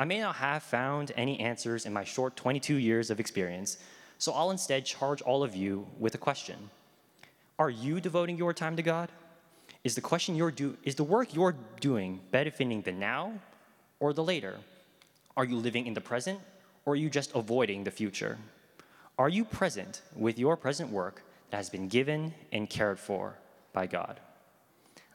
I 0.00 0.06
may 0.06 0.20
not 0.20 0.36
have 0.36 0.62
found 0.62 1.12
any 1.14 1.38
answers 1.40 1.84
in 1.84 1.92
my 1.92 2.04
short 2.04 2.34
22 2.34 2.76
years 2.76 3.10
of 3.10 3.20
experience, 3.20 3.76
so 4.16 4.32
I'll 4.32 4.50
instead 4.50 4.86
charge 4.86 5.20
all 5.20 5.42
of 5.42 5.54
you 5.54 5.86
with 5.98 6.14
a 6.14 6.18
question 6.18 6.70
Are 7.58 7.68
you 7.68 8.00
devoting 8.00 8.38
your 8.38 8.54
time 8.54 8.76
to 8.76 8.82
God? 8.82 9.12
Is 9.84 9.94
the 9.94 10.00
question 10.00 10.36
you're 10.36 10.50
do 10.50 10.78
is 10.84 10.94
the 10.94 11.04
work 11.04 11.34
you're 11.34 11.54
doing 11.80 12.20
benefiting 12.30 12.80
the 12.80 12.92
now 12.92 13.34
or 13.98 14.14
the 14.14 14.24
later? 14.24 14.56
Are 15.36 15.44
you 15.44 15.56
living 15.56 15.86
in 15.86 15.92
the 15.92 16.00
present 16.00 16.40
or 16.86 16.94
are 16.94 16.96
you 16.96 17.10
just 17.10 17.34
avoiding 17.34 17.84
the 17.84 17.90
future? 17.90 18.38
Are 19.18 19.28
you 19.28 19.44
present 19.44 20.00
with 20.16 20.38
your 20.38 20.56
present 20.56 20.90
work 20.90 21.20
that 21.50 21.58
has 21.58 21.68
been 21.68 21.88
given 21.88 22.32
and 22.52 22.70
cared 22.70 22.98
for? 22.98 23.36
by 23.74 23.86
God. 23.86 24.18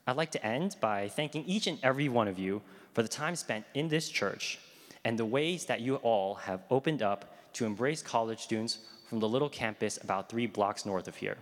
I'd 0.06 0.16
like 0.16 0.32
to 0.32 0.46
end 0.46 0.76
by 0.80 1.10
thanking 1.10 1.44
each 1.46 1.66
and 1.66 1.80
every 1.82 2.08
one 2.08 2.28
of 2.28 2.38
you 2.38 2.62
for 2.94 3.02
the 3.02 3.10
time 3.10 3.36
spent 3.36 3.66
in 3.74 3.90
this 3.90 4.08
church 4.10 4.60
and 5.06 5.18
the 5.18 5.26
ways 5.26 5.66
that 5.66 5.80
you 5.80 5.96
all 5.98 6.34
have 6.34 6.64
opened 6.70 7.02
up 7.02 7.38
to 7.54 7.66
embrace 7.66 8.02
college 8.02 8.42
students 8.42 8.80
from 9.08 9.20
the 9.20 9.30
little 9.30 9.48
campus 9.48 9.98
about 10.04 10.30
three 10.30 10.48
blocks 10.48 10.86
north 10.86 11.08
of 11.08 11.16
here. 11.16 11.38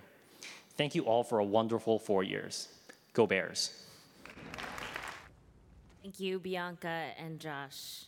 Thank 0.77 0.93
you 0.93 1.03
all 1.03 1.23
for 1.23 1.39
a 1.39 1.45
wonderful 1.45 1.97
four 1.97 2.23
years. 2.23 2.67
Go 3.13 3.25
Bears. 3.25 3.85
Thank 6.03 6.19
you, 6.19 6.39
Bianca 6.39 7.05
and 7.17 7.39
Josh. 7.39 8.05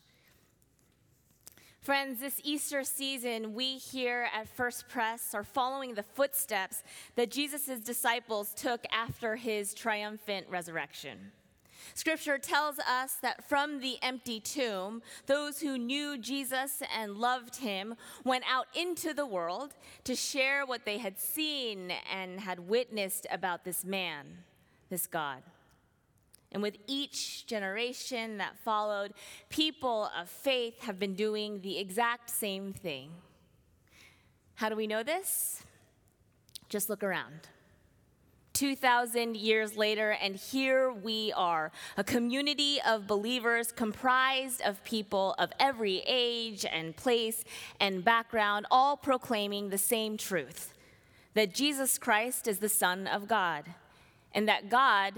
Friends, 1.79 2.19
this 2.19 2.41
Easter 2.43 2.83
season, 2.83 3.53
we 3.53 3.77
here 3.77 4.27
at 4.35 4.49
First 4.49 4.89
Press 4.89 5.33
are 5.33 5.43
following 5.43 5.93
the 5.93 6.03
footsteps 6.03 6.83
that 7.15 7.31
Jesus' 7.31 7.79
disciples 7.79 8.53
took 8.55 8.83
after 8.91 9.35
his 9.35 9.73
triumphant 9.73 10.47
resurrection. 10.49 11.31
Scripture 11.93 12.37
tells 12.37 12.79
us 12.79 13.15
that 13.21 13.47
from 13.47 13.79
the 13.79 13.97
empty 14.01 14.39
tomb, 14.39 15.01
those 15.25 15.59
who 15.59 15.77
knew 15.77 16.17
Jesus 16.17 16.81
and 16.97 17.17
loved 17.17 17.57
him 17.57 17.95
went 18.23 18.43
out 18.49 18.67
into 18.75 19.13
the 19.13 19.25
world 19.25 19.73
to 20.03 20.15
share 20.15 20.65
what 20.65 20.85
they 20.85 20.97
had 20.97 21.19
seen 21.19 21.91
and 22.11 22.39
had 22.39 22.59
witnessed 22.59 23.27
about 23.31 23.63
this 23.63 23.85
man, 23.85 24.25
this 24.89 25.07
God. 25.07 25.43
And 26.51 26.61
with 26.63 26.77
each 26.87 27.45
generation 27.47 28.37
that 28.37 28.57
followed, 28.57 29.13
people 29.49 30.09
of 30.17 30.29
faith 30.29 30.81
have 30.83 30.97
been 30.97 31.13
doing 31.13 31.61
the 31.61 31.77
exact 31.77 32.29
same 32.29 32.71
thing. 32.71 33.11
How 34.55 34.69
do 34.69 34.75
we 34.75 34.87
know 34.87 35.03
this? 35.03 35.63
Just 36.69 36.89
look 36.89 37.03
around. 37.03 37.49
2,000 38.55 39.37
years 39.37 39.77
later, 39.77 40.11
and 40.21 40.35
here 40.35 40.91
we 40.91 41.31
are, 41.35 41.71
a 41.97 42.03
community 42.03 42.79
of 42.87 43.05
believers 43.05 43.71
comprised 43.71 44.61
of 44.61 44.83
people 44.83 45.35
of 45.37 45.51
every 45.59 46.01
age 46.07 46.65
and 46.65 46.95
place 46.95 47.43
and 47.79 48.03
background, 48.03 48.65
all 48.71 48.97
proclaiming 48.97 49.69
the 49.69 49.77
same 49.77 50.17
truth 50.17 50.73
that 51.35 51.53
Jesus 51.53 51.97
Christ 51.97 52.47
is 52.47 52.59
the 52.59 52.69
Son 52.69 53.07
of 53.07 53.27
God, 53.27 53.65
and 54.33 54.47
that 54.47 54.69
God 54.69 55.13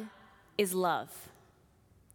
is 0.58 0.74
love. 0.74 1.30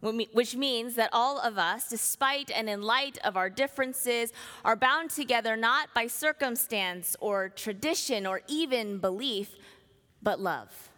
Which 0.01 0.57
means 0.57 0.95
that 0.95 1.09
all 1.13 1.39
of 1.39 1.57
us, 1.57 1.87
despite 1.87 2.51
and 2.51 2.69
in 2.69 2.81
light 2.81 3.17
of 3.23 3.37
our 3.37 3.49
differences, 3.49 4.33
are 4.65 4.75
bound 4.75 5.09
together 5.09 5.55
not 5.55 5.93
by 5.93 6.07
circumstance 6.07 7.15
or 7.21 7.47
tradition 7.47 8.27
or 8.27 8.41
even 8.49 8.97
belief, 8.97 9.55
but 10.21 10.41
love. 10.41 10.89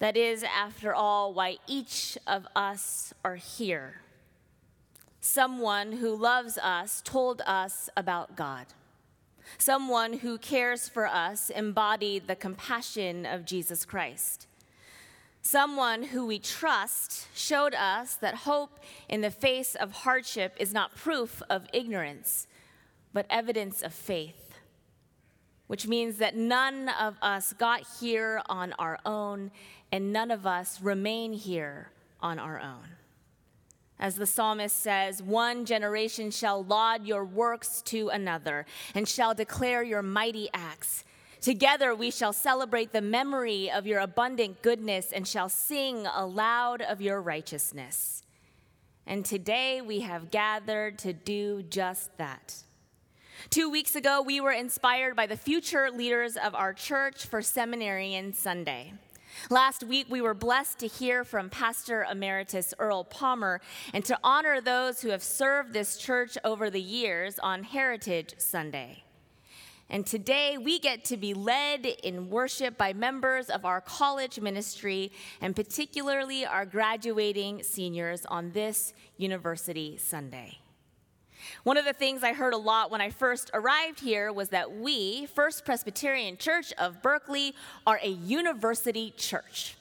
That 0.00 0.16
is, 0.16 0.42
after 0.42 0.94
all, 0.94 1.32
why 1.32 1.58
each 1.66 2.18
of 2.26 2.46
us 2.56 3.14
are 3.24 3.36
here. 3.36 4.00
Someone 5.20 5.92
who 5.92 6.16
loves 6.16 6.58
us 6.58 7.02
told 7.04 7.42
us 7.46 7.88
about 7.96 8.34
God. 8.34 8.66
Someone 9.58 10.14
who 10.14 10.38
cares 10.38 10.88
for 10.88 11.06
us 11.06 11.50
embodied 11.50 12.26
the 12.26 12.36
compassion 12.36 13.26
of 13.26 13.44
Jesus 13.44 13.84
Christ. 13.84 14.46
Someone 15.42 16.02
who 16.04 16.26
we 16.26 16.38
trust 16.38 17.26
showed 17.34 17.74
us 17.74 18.14
that 18.16 18.34
hope 18.34 18.78
in 19.08 19.20
the 19.20 19.30
face 19.30 19.74
of 19.74 19.92
hardship 19.92 20.54
is 20.58 20.72
not 20.72 20.94
proof 20.94 21.42
of 21.48 21.66
ignorance, 21.72 22.46
but 23.12 23.26
evidence 23.28 23.82
of 23.82 23.92
faith, 23.92 24.54
which 25.66 25.86
means 25.86 26.18
that 26.18 26.36
none 26.36 26.88
of 26.88 27.16
us 27.22 27.52
got 27.54 27.86
here 28.00 28.42
on 28.48 28.74
our 28.78 28.98
own, 29.06 29.50
and 29.92 30.12
none 30.12 30.30
of 30.30 30.46
us 30.46 30.80
remain 30.80 31.32
here 31.32 31.90
on 32.20 32.38
our 32.38 32.60
own. 32.60 32.96
As 33.98 34.16
the 34.16 34.26
psalmist 34.26 34.78
says, 34.78 35.22
one 35.22 35.66
generation 35.66 36.30
shall 36.30 36.64
laud 36.64 37.06
your 37.06 37.24
works 37.24 37.82
to 37.82 38.08
another 38.08 38.64
and 38.94 39.06
shall 39.06 39.34
declare 39.34 39.82
your 39.82 40.02
mighty 40.02 40.48
acts. 40.54 41.04
Together 41.40 41.94
we 41.94 42.10
shall 42.10 42.32
celebrate 42.32 42.92
the 42.92 43.02
memory 43.02 43.70
of 43.70 43.86
your 43.86 44.00
abundant 44.00 44.62
goodness 44.62 45.12
and 45.12 45.28
shall 45.28 45.48
sing 45.48 46.06
aloud 46.06 46.80
of 46.80 47.02
your 47.02 47.20
righteousness. 47.20 48.22
And 49.06 49.24
today 49.24 49.82
we 49.82 50.00
have 50.00 50.30
gathered 50.30 50.98
to 51.00 51.12
do 51.12 51.62
just 51.62 52.16
that. 52.16 52.62
Two 53.48 53.70
weeks 53.70 53.96
ago, 53.96 54.22
we 54.22 54.40
were 54.40 54.52
inspired 54.52 55.16
by 55.16 55.26
the 55.26 55.36
future 55.36 55.90
leaders 55.90 56.36
of 56.36 56.54
our 56.54 56.72
church 56.74 57.26
for 57.26 57.40
Seminarian 57.40 58.34
Sunday. 58.34 58.92
Last 59.50 59.84
week, 59.84 60.06
we 60.08 60.20
were 60.20 60.34
blessed 60.34 60.78
to 60.80 60.86
hear 60.86 61.24
from 61.24 61.50
Pastor 61.50 62.06
Emeritus 62.10 62.74
Earl 62.78 63.04
Palmer 63.04 63.60
and 63.92 64.04
to 64.04 64.18
honor 64.22 64.60
those 64.60 65.00
who 65.00 65.10
have 65.10 65.22
served 65.22 65.72
this 65.72 65.96
church 65.96 66.36
over 66.44 66.70
the 66.70 66.80
years 66.80 67.38
on 67.38 67.64
Heritage 67.64 68.34
Sunday. 68.38 69.04
And 69.88 70.06
today 70.06 70.56
we 70.56 70.78
get 70.78 71.04
to 71.06 71.16
be 71.16 71.34
led 71.34 71.84
in 71.84 72.30
worship 72.30 72.78
by 72.78 72.92
members 72.92 73.50
of 73.50 73.64
our 73.64 73.80
college 73.80 74.38
ministry, 74.38 75.10
and 75.40 75.56
particularly 75.56 76.46
our 76.46 76.64
graduating 76.64 77.64
seniors 77.64 78.24
on 78.26 78.52
this 78.52 78.92
University 79.16 79.96
Sunday. 79.96 80.58
One 81.64 81.76
of 81.76 81.84
the 81.84 81.92
things 81.92 82.22
I 82.22 82.32
heard 82.32 82.54
a 82.54 82.58
lot 82.58 82.90
when 82.90 83.00
I 83.00 83.10
first 83.10 83.50
arrived 83.54 84.00
here 84.00 84.32
was 84.32 84.50
that 84.50 84.76
we, 84.76 85.26
First 85.26 85.64
Presbyterian 85.64 86.36
Church 86.36 86.72
of 86.78 87.02
Berkeley, 87.02 87.54
are 87.86 88.00
a 88.02 88.08
university 88.08 89.12
church. 89.16 89.76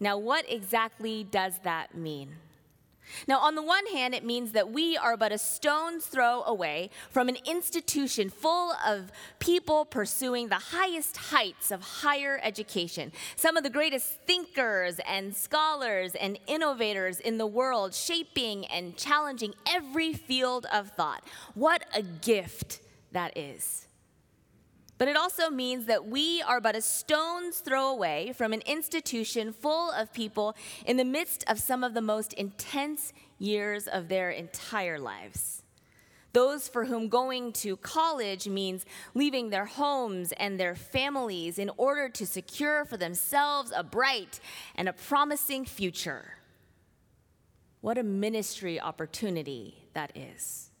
Now, 0.00 0.18
what 0.18 0.44
exactly 0.50 1.24
does 1.24 1.58
that 1.64 1.94
mean? 1.94 2.36
Now, 3.26 3.38
on 3.38 3.54
the 3.54 3.62
one 3.62 3.86
hand, 3.86 4.14
it 4.14 4.24
means 4.24 4.52
that 4.52 4.70
we 4.70 4.96
are 4.96 5.16
but 5.16 5.32
a 5.32 5.38
stone's 5.38 6.06
throw 6.06 6.42
away 6.42 6.90
from 7.10 7.28
an 7.28 7.36
institution 7.44 8.30
full 8.30 8.72
of 8.86 9.10
people 9.38 9.84
pursuing 9.84 10.48
the 10.48 10.56
highest 10.56 11.16
heights 11.16 11.70
of 11.70 11.82
higher 11.82 12.40
education. 12.42 13.12
Some 13.36 13.56
of 13.56 13.64
the 13.64 13.70
greatest 13.70 14.18
thinkers 14.26 15.00
and 15.06 15.34
scholars 15.34 16.14
and 16.14 16.38
innovators 16.46 17.20
in 17.20 17.38
the 17.38 17.46
world, 17.46 17.94
shaping 17.94 18.66
and 18.66 18.96
challenging 18.96 19.54
every 19.68 20.12
field 20.12 20.66
of 20.72 20.90
thought. 20.90 21.22
What 21.54 21.84
a 21.94 22.02
gift 22.02 22.80
that 23.12 23.36
is. 23.36 23.86
But 24.98 25.08
it 25.08 25.16
also 25.16 25.50
means 25.50 25.86
that 25.86 26.06
we 26.06 26.42
are 26.42 26.60
but 26.60 26.76
a 26.76 26.82
stone's 26.82 27.58
throw 27.58 27.88
away 27.88 28.32
from 28.36 28.52
an 28.52 28.62
institution 28.66 29.52
full 29.52 29.90
of 29.90 30.12
people 30.12 30.54
in 30.86 30.96
the 30.96 31.04
midst 31.04 31.44
of 31.48 31.58
some 31.58 31.82
of 31.82 31.94
the 31.94 32.02
most 32.02 32.32
intense 32.34 33.12
years 33.38 33.88
of 33.88 34.08
their 34.08 34.30
entire 34.30 34.98
lives. 34.98 35.62
Those 36.32 36.66
for 36.66 36.86
whom 36.86 37.08
going 37.08 37.52
to 37.54 37.76
college 37.76 38.48
means 38.48 38.86
leaving 39.14 39.50
their 39.50 39.66
homes 39.66 40.32
and 40.32 40.58
their 40.58 40.74
families 40.74 41.58
in 41.58 41.70
order 41.76 42.08
to 42.08 42.26
secure 42.26 42.84
for 42.84 42.96
themselves 42.96 43.72
a 43.74 43.82
bright 43.82 44.40
and 44.74 44.88
a 44.88 44.94
promising 44.94 45.66
future. 45.66 46.38
What 47.82 47.98
a 47.98 48.02
ministry 48.02 48.80
opportunity 48.80 49.88
that 49.92 50.12
is. 50.14 50.71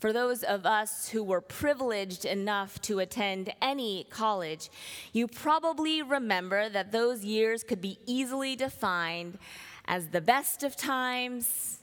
For 0.00 0.14
those 0.14 0.42
of 0.42 0.64
us 0.64 1.10
who 1.10 1.22
were 1.22 1.42
privileged 1.42 2.24
enough 2.24 2.80
to 2.82 3.00
attend 3.00 3.52
any 3.60 4.06
college, 4.08 4.70
you 5.12 5.28
probably 5.28 6.00
remember 6.00 6.70
that 6.70 6.90
those 6.90 7.22
years 7.22 7.62
could 7.62 7.82
be 7.82 7.98
easily 8.06 8.56
defined 8.56 9.38
as 9.84 10.06
the 10.06 10.22
best 10.22 10.62
of 10.62 10.74
times 10.74 11.80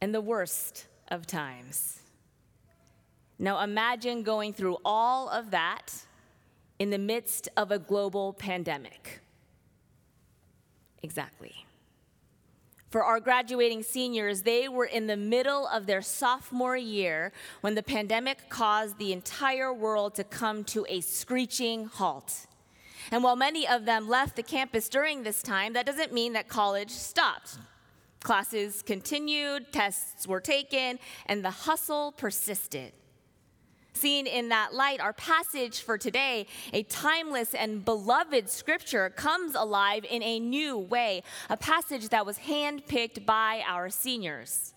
and 0.00 0.12
the 0.12 0.20
worst 0.20 0.86
of 1.08 1.24
times. 1.24 2.00
Now 3.38 3.62
imagine 3.62 4.24
going 4.24 4.52
through 4.52 4.78
all 4.84 5.28
of 5.28 5.52
that 5.52 5.94
in 6.80 6.90
the 6.90 6.98
midst 6.98 7.48
of 7.56 7.70
a 7.70 7.78
global 7.78 8.32
pandemic. 8.32 9.20
Exactly. 11.02 11.65
For 12.96 13.04
our 13.04 13.20
graduating 13.20 13.82
seniors, 13.82 14.40
they 14.40 14.70
were 14.70 14.86
in 14.86 15.06
the 15.06 15.18
middle 15.18 15.66
of 15.66 15.84
their 15.84 16.00
sophomore 16.00 16.78
year 16.78 17.30
when 17.60 17.74
the 17.74 17.82
pandemic 17.82 18.48
caused 18.48 18.96
the 18.96 19.12
entire 19.12 19.70
world 19.70 20.14
to 20.14 20.24
come 20.24 20.64
to 20.64 20.86
a 20.88 21.02
screeching 21.02 21.84
halt. 21.84 22.46
And 23.10 23.22
while 23.22 23.36
many 23.36 23.68
of 23.68 23.84
them 23.84 24.08
left 24.08 24.34
the 24.34 24.42
campus 24.42 24.88
during 24.88 25.24
this 25.24 25.42
time, 25.42 25.74
that 25.74 25.84
doesn't 25.84 26.14
mean 26.14 26.32
that 26.32 26.48
college 26.48 26.88
stopped. 26.88 27.58
Classes 28.22 28.80
continued, 28.80 29.74
tests 29.74 30.26
were 30.26 30.40
taken, 30.40 30.98
and 31.26 31.44
the 31.44 31.50
hustle 31.50 32.12
persisted. 32.12 32.94
Seen 33.96 34.26
in 34.26 34.50
that 34.50 34.74
light, 34.74 35.00
our 35.00 35.14
passage 35.14 35.80
for 35.80 35.96
today, 35.96 36.46
a 36.74 36.82
timeless 36.82 37.54
and 37.54 37.82
beloved 37.82 38.50
scripture, 38.50 39.08
comes 39.08 39.54
alive 39.54 40.04
in 40.08 40.22
a 40.22 40.38
new 40.38 40.76
way, 40.76 41.22
a 41.48 41.56
passage 41.56 42.10
that 42.10 42.26
was 42.26 42.40
handpicked 42.40 43.24
by 43.24 43.64
our 43.66 43.88
seniors. 43.88 44.74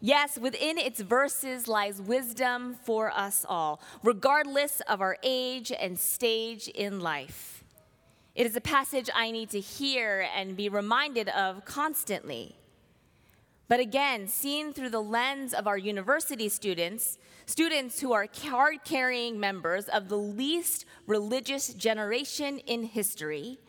Yes, 0.00 0.38
within 0.38 0.78
its 0.78 1.00
verses 1.00 1.66
lies 1.66 2.00
wisdom 2.00 2.76
for 2.84 3.10
us 3.10 3.44
all, 3.48 3.82
regardless 4.04 4.80
of 4.82 5.00
our 5.00 5.18
age 5.24 5.72
and 5.72 5.98
stage 5.98 6.68
in 6.68 7.00
life. 7.00 7.64
It 8.36 8.46
is 8.46 8.54
a 8.54 8.60
passage 8.60 9.10
I 9.12 9.32
need 9.32 9.50
to 9.50 9.60
hear 9.60 10.28
and 10.36 10.56
be 10.56 10.68
reminded 10.68 11.28
of 11.30 11.64
constantly. 11.64 12.54
But 13.70 13.78
again, 13.78 14.26
seen 14.26 14.72
through 14.72 14.90
the 14.90 15.00
lens 15.00 15.54
of 15.54 15.68
our 15.68 15.78
university 15.78 16.48
students, 16.48 17.18
students 17.46 18.00
who 18.00 18.12
are 18.12 18.26
card 18.26 18.78
carrying 18.84 19.38
members 19.38 19.84
of 19.84 20.08
the 20.08 20.18
least 20.18 20.86
religious 21.06 21.72
generation 21.74 22.58
in 22.66 22.82
history, 22.82 23.60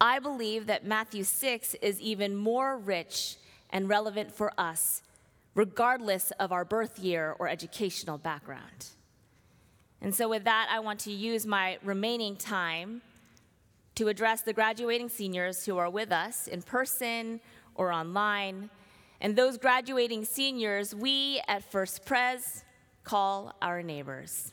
I 0.00 0.18
believe 0.18 0.66
that 0.66 0.84
Matthew 0.84 1.22
6 1.22 1.74
is 1.74 2.00
even 2.00 2.34
more 2.34 2.76
rich 2.76 3.36
and 3.70 3.88
relevant 3.88 4.32
for 4.32 4.52
us, 4.58 5.04
regardless 5.54 6.32
of 6.40 6.50
our 6.50 6.64
birth 6.64 6.98
year 6.98 7.36
or 7.38 7.46
educational 7.48 8.18
background. 8.18 8.86
And 10.00 10.12
so, 10.12 10.28
with 10.28 10.42
that, 10.42 10.66
I 10.68 10.80
want 10.80 10.98
to 11.00 11.12
use 11.12 11.46
my 11.46 11.78
remaining 11.84 12.34
time 12.34 13.02
to 13.94 14.08
address 14.08 14.42
the 14.42 14.52
graduating 14.52 15.10
seniors 15.10 15.64
who 15.64 15.78
are 15.78 15.90
with 15.90 16.10
us 16.10 16.48
in 16.48 16.62
person 16.62 17.40
or 17.76 17.92
online. 17.92 18.68
And 19.22 19.36
those 19.36 19.56
graduating 19.56 20.24
seniors, 20.24 20.96
we 20.96 21.40
at 21.46 21.62
First 21.70 22.04
Pres 22.04 22.64
call 23.04 23.54
our 23.62 23.80
neighbors. 23.80 24.52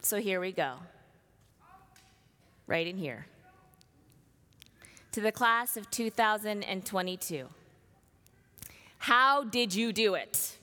So 0.00 0.18
here 0.18 0.40
we 0.40 0.52
go. 0.52 0.74
Right 2.68 2.86
in 2.86 2.96
here. 2.96 3.26
To 5.10 5.20
the 5.20 5.32
class 5.32 5.76
of 5.76 5.90
2022. 5.90 7.48
How 8.98 9.42
did 9.42 9.74
you 9.74 9.92
do 9.92 10.14
it? 10.14 10.58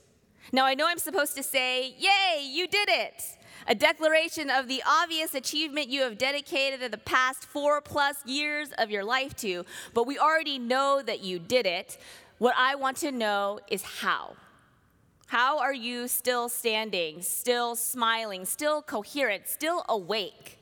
Now, 0.54 0.66
I 0.66 0.74
know 0.74 0.88
I'm 0.88 1.00
supposed 1.00 1.36
to 1.36 1.44
say, 1.44 1.94
Yay, 2.00 2.42
you 2.44 2.66
did 2.66 2.88
it! 2.88 3.38
A 3.68 3.76
declaration 3.76 4.50
of 4.50 4.70
the 4.70 4.82
obvious 4.88 5.36
achievement 5.36 5.90
you 5.90 6.02
have 6.02 6.18
dedicated 6.18 6.90
the 6.90 6.98
past 6.98 7.44
four 7.44 7.82
plus 7.82 8.26
years 8.26 8.70
of 8.78 8.90
your 8.90 9.04
life 9.04 9.36
to, 9.38 9.66
but 9.94 10.08
we 10.08 10.18
already 10.18 10.58
know 10.58 11.02
that 11.06 11.22
you 11.22 11.40
did 11.40 11.66
it. 11.66 11.98
What 12.40 12.56
I 12.58 12.76
want 12.76 12.98
to 12.98 13.12
know 13.12 13.60
is 13.70 13.84
how. 13.84 14.36
How 15.28 15.60
are 15.60 15.74
you 15.74 16.08
still 16.08 16.48
standing, 16.48 17.22
still 17.22 17.76
smiling, 17.76 18.46
still 18.46 18.82
coherent, 18.82 19.48
still 19.48 19.84
awake? 19.90 20.58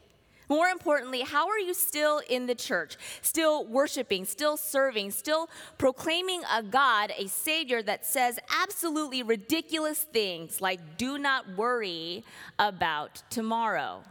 More 0.49 0.67
importantly, 0.67 1.21
how 1.21 1.47
are 1.49 1.59
you 1.59 1.73
still 1.73 2.21
in 2.29 2.47
the 2.47 2.55
church, 2.55 2.97
still 3.21 3.65
worshiping, 3.65 4.25
still 4.25 4.57
serving, 4.57 5.11
still 5.11 5.49
proclaiming 5.77 6.41
a 6.51 6.63
God, 6.63 7.13
a 7.17 7.27
Savior 7.27 7.83
that 7.83 8.05
says 8.05 8.39
absolutely 8.49 9.21
ridiculous 9.21 9.99
things 10.01 10.59
like, 10.59 10.97
do 10.97 11.17
not 11.17 11.55
worry 11.55 12.23
about 12.57 13.21
tomorrow? 13.29 14.01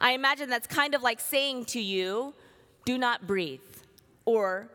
I 0.00 0.12
imagine 0.12 0.48
that's 0.48 0.68
kind 0.68 0.94
of 0.94 1.02
like 1.02 1.18
saying 1.18 1.64
to 1.66 1.80
you, 1.80 2.34
do 2.84 2.98
not 2.98 3.26
breathe, 3.26 3.60
or 4.24 4.68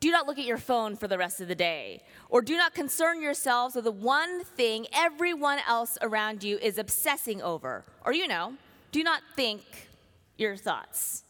do 0.00 0.10
not 0.10 0.26
look 0.26 0.38
at 0.38 0.44
your 0.44 0.58
phone 0.58 0.96
for 0.96 1.08
the 1.08 1.18
rest 1.18 1.40
of 1.40 1.48
the 1.48 1.54
day. 1.54 2.02
Or 2.28 2.40
do 2.40 2.56
not 2.56 2.74
concern 2.74 3.20
yourselves 3.20 3.74
with 3.74 3.84
the 3.84 3.90
one 3.90 4.44
thing 4.44 4.86
everyone 4.92 5.58
else 5.66 5.98
around 6.00 6.44
you 6.44 6.58
is 6.58 6.78
obsessing 6.78 7.42
over. 7.42 7.84
Or, 8.04 8.12
you 8.12 8.28
know, 8.28 8.54
do 8.92 9.02
not 9.02 9.22
think 9.34 9.62
your 10.36 10.56
thoughts. 10.56 11.24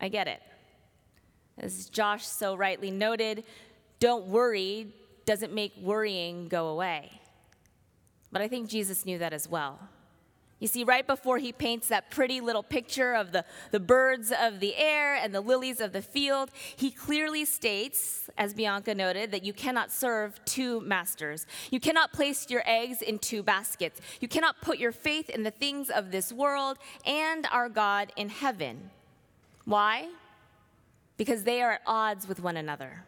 I 0.00 0.08
get 0.08 0.26
it. 0.26 0.42
As 1.58 1.90
Josh 1.90 2.26
so 2.26 2.54
rightly 2.54 2.90
noted, 2.90 3.44
don't 3.98 4.26
worry 4.26 4.94
doesn't 5.26 5.52
make 5.52 5.72
worrying 5.80 6.48
go 6.48 6.68
away. 6.68 7.10
But 8.32 8.40
I 8.40 8.48
think 8.48 8.68
Jesus 8.68 9.04
knew 9.04 9.18
that 9.18 9.34
as 9.34 9.48
well. 9.48 9.78
You 10.60 10.68
see, 10.68 10.84
right 10.84 11.06
before 11.06 11.38
he 11.38 11.52
paints 11.52 11.88
that 11.88 12.10
pretty 12.10 12.42
little 12.42 12.62
picture 12.62 13.14
of 13.14 13.32
the, 13.32 13.46
the 13.70 13.80
birds 13.80 14.30
of 14.30 14.60
the 14.60 14.76
air 14.76 15.14
and 15.14 15.34
the 15.34 15.40
lilies 15.40 15.80
of 15.80 15.92
the 15.92 16.02
field, 16.02 16.50
he 16.76 16.90
clearly 16.90 17.46
states, 17.46 18.28
as 18.36 18.52
Bianca 18.52 18.94
noted, 18.94 19.30
that 19.32 19.42
you 19.42 19.54
cannot 19.54 19.90
serve 19.90 20.38
two 20.44 20.82
masters. 20.82 21.46
You 21.70 21.80
cannot 21.80 22.12
place 22.12 22.50
your 22.50 22.62
eggs 22.66 23.00
in 23.00 23.18
two 23.18 23.42
baskets. 23.42 24.02
You 24.20 24.28
cannot 24.28 24.60
put 24.60 24.78
your 24.78 24.92
faith 24.92 25.30
in 25.30 25.44
the 25.44 25.50
things 25.50 25.88
of 25.88 26.10
this 26.10 26.30
world 26.30 26.76
and 27.06 27.46
our 27.50 27.70
God 27.70 28.12
in 28.14 28.28
heaven. 28.28 28.90
Why? 29.64 30.10
Because 31.16 31.44
they 31.44 31.62
are 31.62 31.72
at 31.72 31.82
odds 31.86 32.28
with 32.28 32.42
one 32.42 32.58
another. 32.58 33.04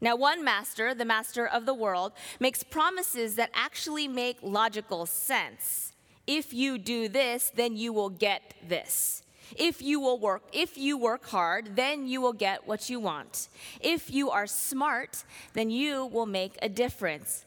Now, 0.00 0.14
one 0.14 0.44
master, 0.44 0.94
the 0.94 1.04
master 1.04 1.44
of 1.44 1.66
the 1.66 1.74
world, 1.74 2.12
makes 2.38 2.62
promises 2.62 3.34
that 3.34 3.50
actually 3.52 4.06
make 4.06 4.38
logical 4.42 5.06
sense 5.06 5.94
if 6.26 6.52
you 6.52 6.78
do 6.78 7.08
this, 7.08 7.50
then 7.54 7.76
you 7.76 7.92
will 7.92 8.10
get 8.10 8.54
this. 8.66 9.22
If 9.56 9.80
you 9.80 10.00
will 10.00 10.18
work, 10.18 10.42
if 10.52 10.76
you 10.76 10.98
work 10.98 11.26
hard, 11.26 11.76
then 11.76 12.08
you 12.08 12.20
will 12.20 12.32
get 12.32 12.66
what 12.66 12.90
you 12.90 12.98
want. 12.98 13.48
If 13.80 14.10
you 14.10 14.30
are 14.30 14.46
smart, 14.46 15.24
then 15.52 15.70
you 15.70 16.06
will 16.06 16.26
make 16.26 16.58
a 16.60 16.68
difference. 16.68 17.44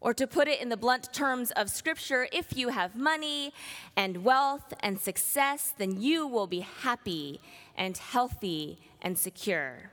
Or 0.00 0.14
to 0.14 0.26
put 0.26 0.48
it 0.48 0.60
in 0.60 0.68
the 0.68 0.76
blunt 0.76 1.12
terms 1.12 1.50
of 1.52 1.70
scripture, 1.70 2.28
if 2.32 2.56
you 2.56 2.68
have 2.68 2.96
money 2.96 3.52
and 3.96 4.24
wealth 4.24 4.74
and 4.80 5.00
success, 5.00 5.72
then 5.76 6.00
you 6.00 6.26
will 6.26 6.46
be 6.48 6.60
happy 6.60 7.40
and 7.76 7.96
healthy 7.96 8.78
and 9.00 9.18
secure. 9.18 9.90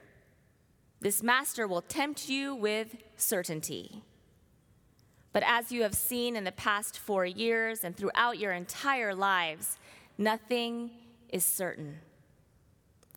This 1.00 1.24
master 1.24 1.68
will 1.68 1.82
tempt 1.82 2.28
you 2.28 2.56
with 2.56 2.98
certainty. 3.18 4.04
But 5.32 5.44
as 5.46 5.72
you 5.72 5.84
have 5.84 5.94
seen 5.94 6.36
in 6.36 6.44
the 6.44 6.52
past 6.52 6.98
four 6.98 7.26
years 7.26 7.84
and 7.84 7.96
throughout 7.96 8.39
your 8.39 8.52
entire 8.52 9.13
lives, 9.13 9.78
nothing 10.18 10.92
is 11.30 11.46
certain. 11.46 12.00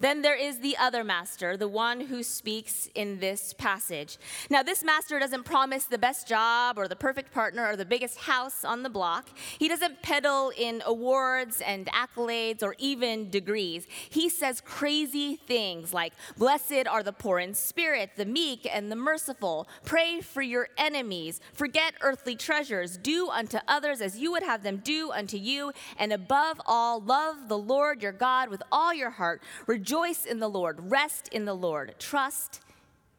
Then 0.03 0.21
there 0.21 0.35
is 0.35 0.59
the 0.59 0.77
other 0.79 1.05
master, 1.05 1.57
the 1.57 1.69
one 1.69 2.01
who 2.01 2.25
speaks 2.25 2.89
in 2.97 3.21
this 3.21 3.53
passage. 3.53 4.19
Now, 4.51 4.65
this 4.65 4.83
master 4.83 5.21
doesn't 5.21 5.45
promise 5.45 5.85
the 5.85 5.97
best 5.97 6.27
job 6.27 6.77
or 6.77 6.89
the 6.89 6.97
perfect 6.97 7.33
partner 7.33 7.65
or 7.69 7.77
the 7.77 7.85
biggest 7.85 8.19
house 8.19 8.65
on 8.65 8.83
the 8.83 8.91
block. 8.91 9.29
He 9.61 9.69
doesn't 9.69 10.03
peddle 10.03 10.51
in 10.59 10.83
awards 10.85 11.61
and 11.61 11.87
accolades 11.87 12.65
or 12.65 12.75
even 12.79 13.31
degrees. 13.31 13.87
He 14.11 14.29
says 14.29 14.61
crazy 14.61 15.37
things 15.37 15.95
like, 15.95 16.15
Blessed 16.37 16.89
are 16.91 17.05
the 17.05 17.13
poor 17.13 17.39
in 17.39 17.55
spirit, 17.55 18.11
the 18.17 18.27
meek 18.27 18.69
and 18.69 18.91
the 18.91 18.97
merciful. 18.97 19.69
Pray 19.85 20.21
for 20.21 20.43
your 20.43 20.69
enemies. 20.77 21.41
Forget 21.53 21.95
earthly 22.01 22.35
treasures. 22.35 22.97
Do 22.97 23.29
unto 23.29 23.59
others 23.69 24.01
as 24.01 24.19
you 24.19 24.33
would 24.33 24.43
have 24.43 24.65
them 24.65 24.79
do 24.79 25.13
unto 25.13 25.37
you. 25.37 25.71
And 25.97 26.13
above 26.13 26.61
all, 26.67 27.01
love 27.01 27.47
the 27.47 27.59
Lord 27.59 28.03
your 28.03 28.11
God 28.11 28.49
with 28.49 28.65
all 28.73 28.93
your 28.93 29.11
heart. 29.11 29.41
Rejoice 29.69 29.92
Rejoice 29.93 30.25
in 30.25 30.41
the 30.41 30.49
Lord, 30.49 30.91
rest 30.91 31.29
in 31.33 31.45
the 31.45 31.53
Lord, 31.53 31.97
trust 31.99 32.63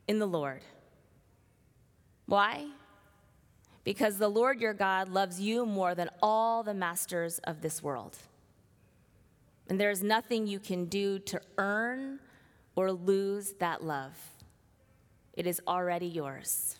in 0.07 0.17
the 0.17 0.25
Lord. 0.25 0.61
Why? 2.25 2.65
Because 3.83 4.17
the 4.17 4.27
Lord 4.27 4.59
your 4.59 4.73
God 4.73 5.07
loves 5.07 5.39
you 5.39 5.67
more 5.67 5.93
than 5.93 6.09
all 6.19 6.63
the 6.63 6.73
masters 6.73 7.37
of 7.43 7.61
this 7.61 7.83
world. 7.83 8.17
And 9.69 9.79
there 9.79 9.91
is 9.91 10.01
nothing 10.01 10.47
you 10.47 10.57
can 10.57 10.85
do 10.85 11.19
to 11.19 11.39
earn 11.59 12.19
or 12.75 12.91
lose 12.91 13.53
that 13.59 13.83
love. 13.83 14.17
It 15.33 15.45
is 15.45 15.61
already 15.67 16.07
yours. 16.07 16.77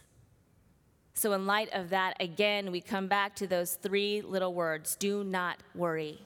So, 1.13 1.33
in 1.33 1.45
light 1.45 1.69
of 1.71 1.91
that, 1.91 2.15
again, 2.19 2.71
we 2.71 2.81
come 2.81 3.07
back 3.07 3.35
to 3.35 3.45
those 3.45 3.75
three 3.75 4.23
little 4.23 4.55
words 4.55 4.95
do 4.95 5.23
not 5.23 5.59
worry. 5.75 6.17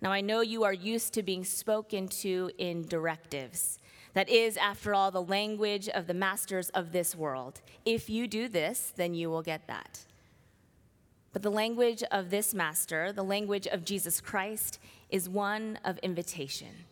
Now, 0.00 0.12
I 0.12 0.20
know 0.20 0.40
you 0.40 0.64
are 0.64 0.72
used 0.72 1.12
to 1.14 1.22
being 1.22 1.44
spoken 1.44 2.08
to 2.08 2.50
in 2.58 2.86
directives. 2.86 3.78
That 4.14 4.28
is, 4.28 4.56
after 4.56 4.94
all, 4.94 5.10
the 5.10 5.22
language 5.22 5.88
of 5.88 6.06
the 6.06 6.14
masters 6.14 6.70
of 6.70 6.92
this 6.92 7.16
world. 7.16 7.60
If 7.84 8.08
you 8.08 8.26
do 8.26 8.48
this, 8.48 8.92
then 8.96 9.14
you 9.14 9.28
will 9.28 9.42
get 9.42 9.66
that. 9.66 10.04
But 11.32 11.42
the 11.42 11.50
language 11.50 12.02
of 12.10 12.30
this 12.30 12.54
master, 12.54 13.12
the 13.12 13.22
language 13.22 13.66
of 13.66 13.84
Jesus 13.84 14.20
Christ, 14.20 14.78
is 15.10 15.28
one 15.28 15.78
of 15.84 15.98
invitation. 15.98 16.84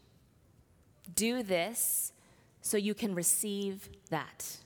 Do 1.14 1.42
this 1.42 2.12
so 2.60 2.76
you 2.76 2.94
can 2.94 3.14
receive 3.14 3.88
that. 4.10 4.58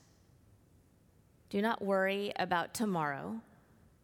Do 1.51 1.61
not 1.61 1.83
worry 1.83 2.33
about 2.37 2.75
tomorrow 2.75 3.41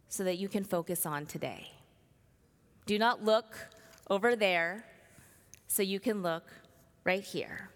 so 0.08 0.24
that 0.24 0.38
you 0.38 0.48
can 0.48 0.64
focus 0.64 1.06
on 1.06 1.26
today. 1.26 1.72
Do 2.86 2.98
not 2.98 3.24
look 3.24 3.56
over 4.08 4.36
there 4.36 4.84
so 5.66 5.82
you 5.82 6.00
can 6.00 6.22
look 6.22 6.44
right 7.04 7.22
here. 7.22 7.70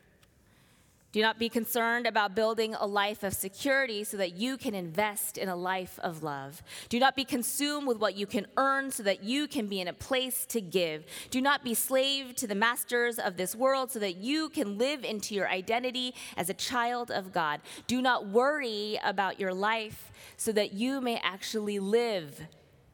Do 1.12 1.21
not 1.23 1.40
be 1.40 1.49
concerned 1.49 2.07
about 2.07 2.37
building 2.37 2.75
a 2.75 2.87
life 2.87 3.25
of 3.25 3.35
security 3.35 4.05
so 4.05 4.16
that 4.16 4.37
you 4.37 4.57
can 4.57 4.77
invest 4.77 5.38
in 5.38 5.49
a 5.49 5.57
life 5.57 5.99
of 6.05 6.23
love. 6.23 6.62
Do 6.88 7.01
not 7.01 7.16
be 7.16 7.25
consumed 7.25 7.88
with 7.88 7.99
what 7.99 8.16
you 8.16 8.27
can 8.27 8.47
earn 8.57 8.93
so 8.93 9.03
that 9.03 9.25
you 9.25 9.49
can 9.49 9.66
be 9.66 9.81
in 9.81 9.88
a 9.88 9.93
place 9.93 10.47
to 10.47 10.61
give. 10.61 11.05
Do 11.31 11.40
not 11.40 11.64
be 11.64 11.75
slave 11.75 12.37
to 12.37 12.47
the 12.47 12.55
masters 12.55 13.19
of 13.19 13.37
this 13.37 13.57
world 13.57 13.90
so 13.90 13.99
that 13.99 14.19
you 14.19 14.51
can 14.51 14.79
live 14.79 15.03
into 15.03 15.35
your 15.35 15.49
identity 15.49 16.14
as 16.37 16.49
a 16.49 16.55
child 16.55 17.11
of 17.11 17.33
God. 17.33 17.61
Do 17.88 18.01
not 18.01 18.29
worry 18.29 18.97
about 19.03 19.40
your 19.40 19.53
life 19.53 20.12
so 20.37 20.53
that 20.53 20.75
you 20.75 21.01
may 21.01 21.16
actually 21.25 21.81
live 21.81 22.40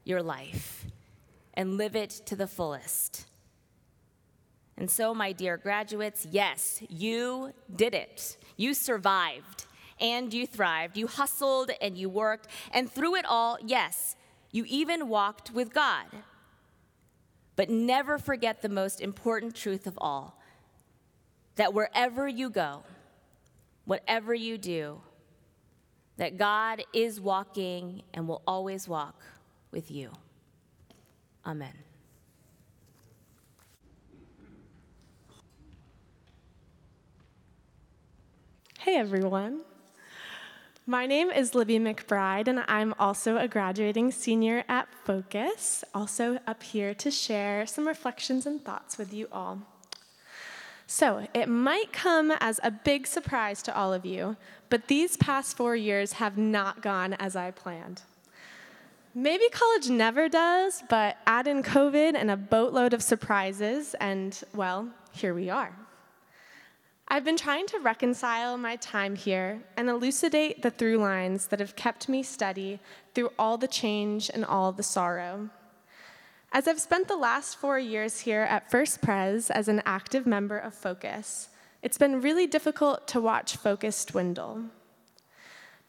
your 0.04 0.22
life 0.22 0.86
and 1.56 1.76
live 1.76 1.96
it 1.96 2.10
to 2.26 2.36
the 2.36 2.46
fullest. 2.46 3.26
And 4.78 4.90
so, 4.90 5.14
my 5.14 5.32
dear 5.32 5.56
graduates, 5.56 6.26
yes, 6.30 6.82
you 6.88 7.52
did 7.74 7.94
it. 7.94 8.36
You 8.56 8.74
survived 8.74 9.66
and 9.98 10.32
you 10.34 10.46
thrived. 10.46 10.96
You 10.96 11.06
hustled 11.06 11.70
and 11.80 11.96
you 11.96 12.10
worked. 12.10 12.48
And 12.72 12.90
through 12.90 13.16
it 13.16 13.24
all, 13.26 13.56
yes, 13.64 14.16
you 14.50 14.64
even 14.68 15.08
walked 15.08 15.50
with 15.52 15.72
God. 15.72 16.06
But 17.56 17.70
never 17.70 18.18
forget 18.18 18.60
the 18.60 18.68
most 18.68 19.00
important 19.00 19.54
truth 19.54 19.86
of 19.86 19.98
all 19.98 20.38
that 21.54 21.72
wherever 21.72 22.28
you 22.28 22.50
go, 22.50 22.82
whatever 23.86 24.34
you 24.34 24.58
do, 24.58 25.00
that 26.18 26.36
God 26.36 26.84
is 26.92 27.18
walking 27.18 28.02
and 28.12 28.28
will 28.28 28.42
always 28.46 28.86
walk 28.86 29.22
with 29.70 29.90
you. 29.90 30.10
Amen. 31.46 31.72
Hey 38.80 38.96
everyone. 38.96 39.60
My 40.88 41.06
name 41.06 41.30
is 41.30 41.54
Libby 41.54 41.78
McBride, 41.78 42.48
and 42.48 42.64
I'm 42.66 42.94
also 42.98 43.36
a 43.36 43.46
graduating 43.46 44.10
senior 44.10 44.64
at 44.68 44.88
Focus, 45.04 45.84
also 45.94 46.40
up 46.48 46.62
here 46.62 46.94
to 46.94 47.10
share 47.10 47.66
some 47.66 47.86
reflections 47.86 48.46
and 48.46 48.64
thoughts 48.64 48.98
with 48.98 49.12
you 49.12 49.28
all. 49.30 49.62
So, 50.88 51.26
it 51.34 51.48
might 51.48 51.92
come 51.92 52.32
as 52.40 52.60
a 52.62 52.70
big 52.70 53.06
surprise 53.08 53.62
to 53.64 53.76
all 53.76 53.92
of 53.92 54.06
you, 54.06 54.36
but 54.68 54.86
these 54.86 55.16
past 55.16 55.56
four 55.56 55.74
years 55.74 56.14
have 56.14 56.38
not 56.38 56.82
gone 56.82 57.14
as 57.14 57.34
I 57.34 57.50
planned. 57.50 58.02
Maybe 59.18 59.48
college 59.48 59.88
never 59.88 60.28
does, 60.28 60.84
but 60.90 61.16
add 61.26 61.46
in 61.46 61.62
COVID 61.62 62.14
and 62.14 62.30
a 62.30 62.36
boatload 62.36 62.92
of 62.92 63.02
surprises, 63.02 63.94
and 63.98 64.38
well, 64.54 64.90
here 65.10 65.32
we 65.32 65.48
are. 65.48 65.74
I've 67.08 67.24
been 67.24 67.38
trying 67.38 67.66
to 67.68 67.78
reconcile 67.78 68.58
my 68.58 68.76
time 68.76 69.16
here 69.16 69.62
and 69.74 69.88
elucidate 69.88 70.60
the 70.60 70.70
through 70.70 70.98
lines 70.98 71.46
that 71.46 71.60
have 71.60 71.76
kept 71.76 72.10
me 72.10 72.22
steady 72.22 72.78
through 73.14 73.30
all 73.38 73.56
the 73.56 73.66
change 73.66 74.30
and 74.34 74.44
all 74.44 74.70
the 74.70 74.82
sorrow. 74.82 75.48
As 76.52 76.68
I've 76.68 76.78
spent 76.78 77.08
the 77.08 77.16
last 77.16 77.56
four 77.56 77.78
years 77.78 78.20
here 78.20 78.42
at 78.42 78.70
First 78.70 79.00
Pres 79.00 79.48
as 79.48 79.68
an 79.68 79.80
active 79.86 80.26
member 80.26 80.58
of 80.58 80.74
Focus, 80.74 81.48
it's 81.82 81.96
been 81.96 82.20
really 82.20 82.46
difficult 82.46 83.08
to 83.08 83.22
watch 83.22 83.56
Focus 83.56 84.04
dwindle. 84.04 84.64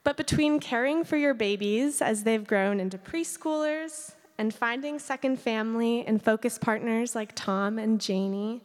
But 0.07 0.15
between 0.15 0.61
caring 0.61 1.03
for 1.03 1.17
your 1.17 1.33
babies 1.33 2.01
as 2.01 2.23
they've 2.23 2.47
grown 2.47 2.79
into 2.79 2.97
preschoolers 2.97 4.13
and 4.37 4.53
finding 4.53 4.99
second 4.99 5.37
family 5.37 6.05
and 6.07 6.23
focus 6.23 6.57
partners 6.57 7.13
like 7.13 7.33
Tom 7.35 7.77
and 7.77 7.99
Janie, 7.99 8.61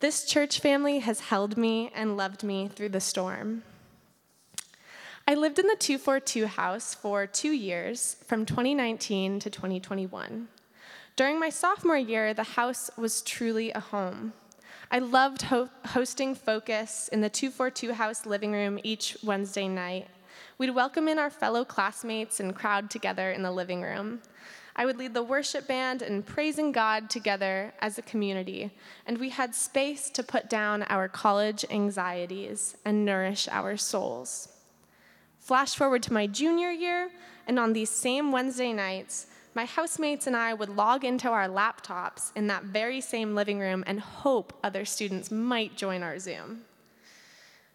this 0.00 0.24
church 0.24 0.60
family 0.60 1.00
has 1.00 1.20
held 1.20 1.58
me 1.58 1.90
and 1.94 2.16
loved 2.16 2.42
me 2.42 2.70
through 2.74 2.88
the 2.88 3.00
storm. 3.02 3.62
I 5.28 5.34
lived 5.34 5.58
in 5.58 5.66
the 5.66 5.76
242 5.76 6.46
house 6.46 6.94
for 6.94 7.26
two 7.26 7.52
years, 7.52 8.16
from 8.26 8.46
2019 8.46 9.40
to 9.40 9.50
2021. 9.50 10.48
During 11.14 11.38
my 11.38 11.50
sophomore 11.50 11.98
year, 11.98 12.32
the 12.32 12.42
house 12.42 12.90
was 12.96 13.20
truly 13.20 13.70
a 13.72 13.80
home. 13.80 14.32
I 14.90 15.00
loved 15.00 15.42
ho- 15.42 15.68
hosting 15.88 16.34
Focus 16.34 17.08
in 17.08 17.20
the 17.20 17.28
242 17.28 17.92
house 17.92 18.24
living 18.24 18.52
room 18.52 18.78
each 18.82 19.18
Wednesday 19.22 19.68
night. 19.68 20.08
We'd 20.58 20.70
welcome 20.70 21.08
in 21.08 21.18
our 21.18 21.30
fellow 21.30 21.64
classmates 21.64 22.40
and 22.40 22.54
crowd 22.54 22.90
together 22.90 23.30
in 23.30 23.42
the 23.42 23.50
living 23.50 23.82
room. 23.82 24.20
I 24.76 24.86
would 24.86 24.98
lead 24.98 25.14
the 25.14 25.22
worship 25.22 25.68
band 25.68 26.02
in 26.02 26.22
praising 26.22 26.72
God 26.72 27.08
together 27.08 27.72
as 27.80 27.96
a 27.96 28.02
community, 28.02 28.72
and 29.06 29.18
we 29.18 29.30
had 29.30 29.54
space 29.54 30.10
to 30.10 30.22
put 30.22 30.50
down 30.50 30.82
our 30.84 31.08
college 31.08 31.64
anxieties 31.70 32.76
and 32.84 33.04
nourish 33.04 33.48
our 33.48 33.76
souls. 33.76 34.48
Flash 35.38 35.76
forward 35.76 36.02
to 36.04 36.12
my 36.12 36.26
junior 36.26 36.70
year, 36.70 37.10
and 37.46 37.58
on 37.58 37.72
these 37.72 37.90
same 37.90 38.32
Wednesday 38.32 38.72
nights, 38.72 39.26
my 39.54 39.64
housemates 39.64 40.26
and 40.26 40.34
I 40.36 40.54
would 40.54 40.70
log 40.70 41.04
into 41.04 41.28
our 41.28 41.48
laptops 41.48 42.32
in 42.34 42.48
that 42.48 42.64
very 42.64 43.00
same 43.00 43.36
living 43.36 43.60
room 43.60 43.84
and 43.86 44.00
hope 44.00 44.58
other 44.64 44.84
students 44.84 45.30
might 45.30 45.76
join 45.76 46.02
our 46.02 46.18
Zoom. 46.18 46.62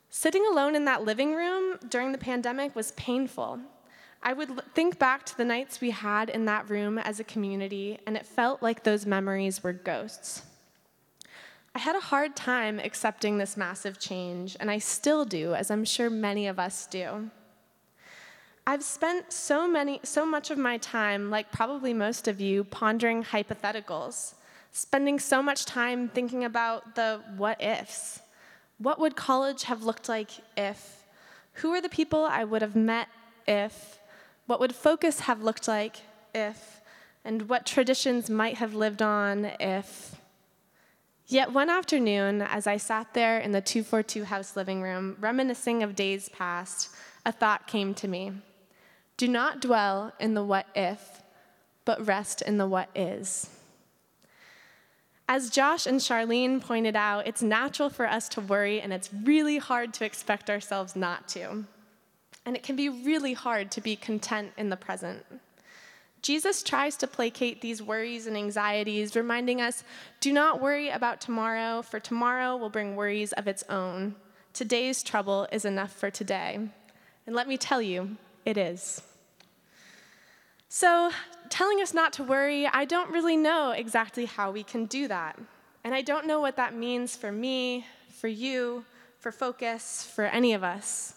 Sitting 0.09 0.45
alone 0.45 0.75
in 0.75 0.85
that 0.85 1.03
living 1.03 1.35
room 1.35 1.77
during 1.87 2.11
the 2.11 2.17
pandemic 2.17 2.75
was 2.75 2.91
painful 2.93 3.59
I 4.21 4.33
would 4.33 4.61
think 4.73 4.99
back 4.99 5.25
to 5.27 5.37
the 5.37 5.45
nights 5.45 5.79
we 5.79 5.91
had 5.91 6.29
in 6.29 6.45
that 6.45 6.69
room 6.69 6.97
as 6.97 7.19
a 7.19 7.23
community, 7.23 7.99
and 8.05 8.17
it 8.17 8.25
felt 8.25 8.61
like 8.61 8.83
those 8.83 9.05
memories 9.05 9.63
were 9.63 9.71
ghosts. 9.71 10.41
I 11.73 11.79
had 11.79 11.95
a 11.95 12.01
hard 12.01 12.35
time 12.35 12.79
accepting 12.79 13.37
this 13.37 13.55
massive 13.55 13.97
change, 13.97 14.57
and 14.59 14.69
I 14.69 14.79
still 14.79 15.23
do, 15.23 15.53
as 15.53 15.71
I'm 15.71 15.85
sure 15.85 16.09
many 16.09 16.47
of 16.47 16.59
us 16.59 16.85
do. 16.85 17.29
I've 18.67 18.83
spent 18.83 19.31
so 19.31 19.67
many 19.67 19.99
so 20.03 20.25
much 20.25 20.51
of 20.51 20.57
my 20.57 20.77
time, 20.77 21.29
like 21.29 21.51
probably 21.51 21.93
most 21.93 22.27
of 22.27 22.41
you, 22.41 22.65
pondering 22.65 23.23
hypotheticals, 23.23 24.33
spending 24.71 25.17
so 25.17 25.41
much 25.41 25.65
time 25.65 26.09
thinking 26.09 26.43
about 26.43 26.95
the 26.95 27.21
what 27.37 27.61
ifs. 27.63 28.19
What 28.79 28.97
would 28.99 29.15
college 29.15 29.63
have 29.63 29.83
looked 29.83 30.09
like 30.09 30.31
if? 30.57 31.03
Who 31.55 31.73
are 31.73 31.81
the 31.81 31.89
people 31.89 32.23
I 32.23 32.45
would 32.45 32.61
have 32.61 32.75
met 32.75 33.09
if? 33.45 33.99
What 34.47 34.59
would 34.61 34.73
focus 34.73 35.21
have 35.21 35.43
looked 35.43 35.67
like 35.67 35.97
if, 36.33 36.81
and 37.25 37.49
what 37.49 37.65
traditions 37.65 38.29
might 38.29 38.55
have 38.55 38.73
lived 38.73 39.01
on 39.01 39.45
if. 39.59 40.15
Yet 41.27 41.51
one 41.51 41.69
afternoon, 41.69 42.41
as 42.41 42.65
I 42.65 42.77
sat 42.77 43.13
there 43.13 43.37
in 43.37 43.51
the 43.51 43.61
242 43.61 44.23
house 44.23 44.55
living 44.55 44.81
room, 44.81 45.17
reminiscing 45.19 45.83
of 45.83 45.95
days 45.95 46.29
past, 46.29 46.89
a 47.25 47.31
thought 47.31 47.67
came 47.67 47.93
to 47.95 48.07
me. 48.07 48.31
Do 49.17 49.27
not 49.27 49.59
dwell 49.59 50.13
in 50.19 50.33
the 50.33 50.43
what 50.43 50.65
if, 50.73 51.21
but 51.83 52.07
rest 52.07 52.41
in 52.41 52.57
the 52.57 52.65
what 52.65 52.89
is. 52.95 53.49
As 55.29 55.49
Josh 55.49 55.85
and 55.85 56.01
Charlene 56.01 56.59
pointed 56.59 56.97
out, 56.97 57.25
it's 57.25 57.41
natural 57.41 57.89
for 57.89 58.05
us 58.05 58.27
to 58.29 58.41
worry, 58.41 58.81
and 58.81 58.91
it's 58.91 59.09
really 59.13 59.59
hard 59.59 59.93
to 59.93 60.05
expect 60.05 60.49
ourselves 60.49 60.97
not 60.97 61.29
to 61.29 61.63
and 62.49 62.55
it 62.55 62.63
can 62.63 62.75
be 62.75 62.89
really 62.89 63.33
hard 63.33 63.69
to 63.69 63.79
be 63.79 63.95
content 63.95 64.51
in 64.57 64.69
the 64.69 64.75
present. 64.75 65.23
Jesus 66.23 66.63
tries 66.63 66.95
to 66.97 67.05
placate 67.05 67.61
these 67.61 67.79
worries 67.79 68.25
and 68.25 68.35
anxieties, 68.35 69.15
reminding 69.15 69.61
us 69.61 69.83
do 70.19 70.33
not 70.33 70.59
worry 70.59 70.89
about 70.89 71.21
tomorrow, 71.21 71.83
for 71.83 71.99
tomorrow 71.99 72.57
will 72.57 72.71
bring 72.71 72.95
worries 72.95 73.33
of 73.33 73.47
its 73.47 73.63
own. 73.69 74.15
Today's 74.51 75.03
trouble 75.03 75.47
is 75.51 75.63
enough 75.63 75.93
for 75.93 76.09
today. 76.09 76.59
And 77.27 77.35
let 77.35 77.47
me 77.47 77.55
tell 77.55 77.83
you, 77.83 78.17
it 78.45 78.57
is. 78.57 79.03
So, 80.67 81.11
telling 81.59 81.81
us 81.81 81.93
not 81.93 82.13
to 82.13 82.23
worry, 82.23 82.65
I 82.67 82.85
don't 82.85 83.11
really 83.11 83.35
know 83.35 83.71
exactly 83.71 84.23
how 84.23 84.49
we 84.49 84.63
can 84.63 84.85
do 84.85 85.09
that. 85.09 85.37
And 85.83 85.93
I 85.93 86.01
don't 86.01 86.25
know 86.25 86.39
what 86.39 86.55
that 86.55 86.73
means 86.73 87.17
for 87.17 87.33
me, 87.33 87.85
for 88.07 88.29
you, 88.29 88.85
for 89.19 89.29
Focus, 89.29 90.09
for 90.15 90.23
any 90.23 90.53
of 90.53 90.63
us. 90.63 91.15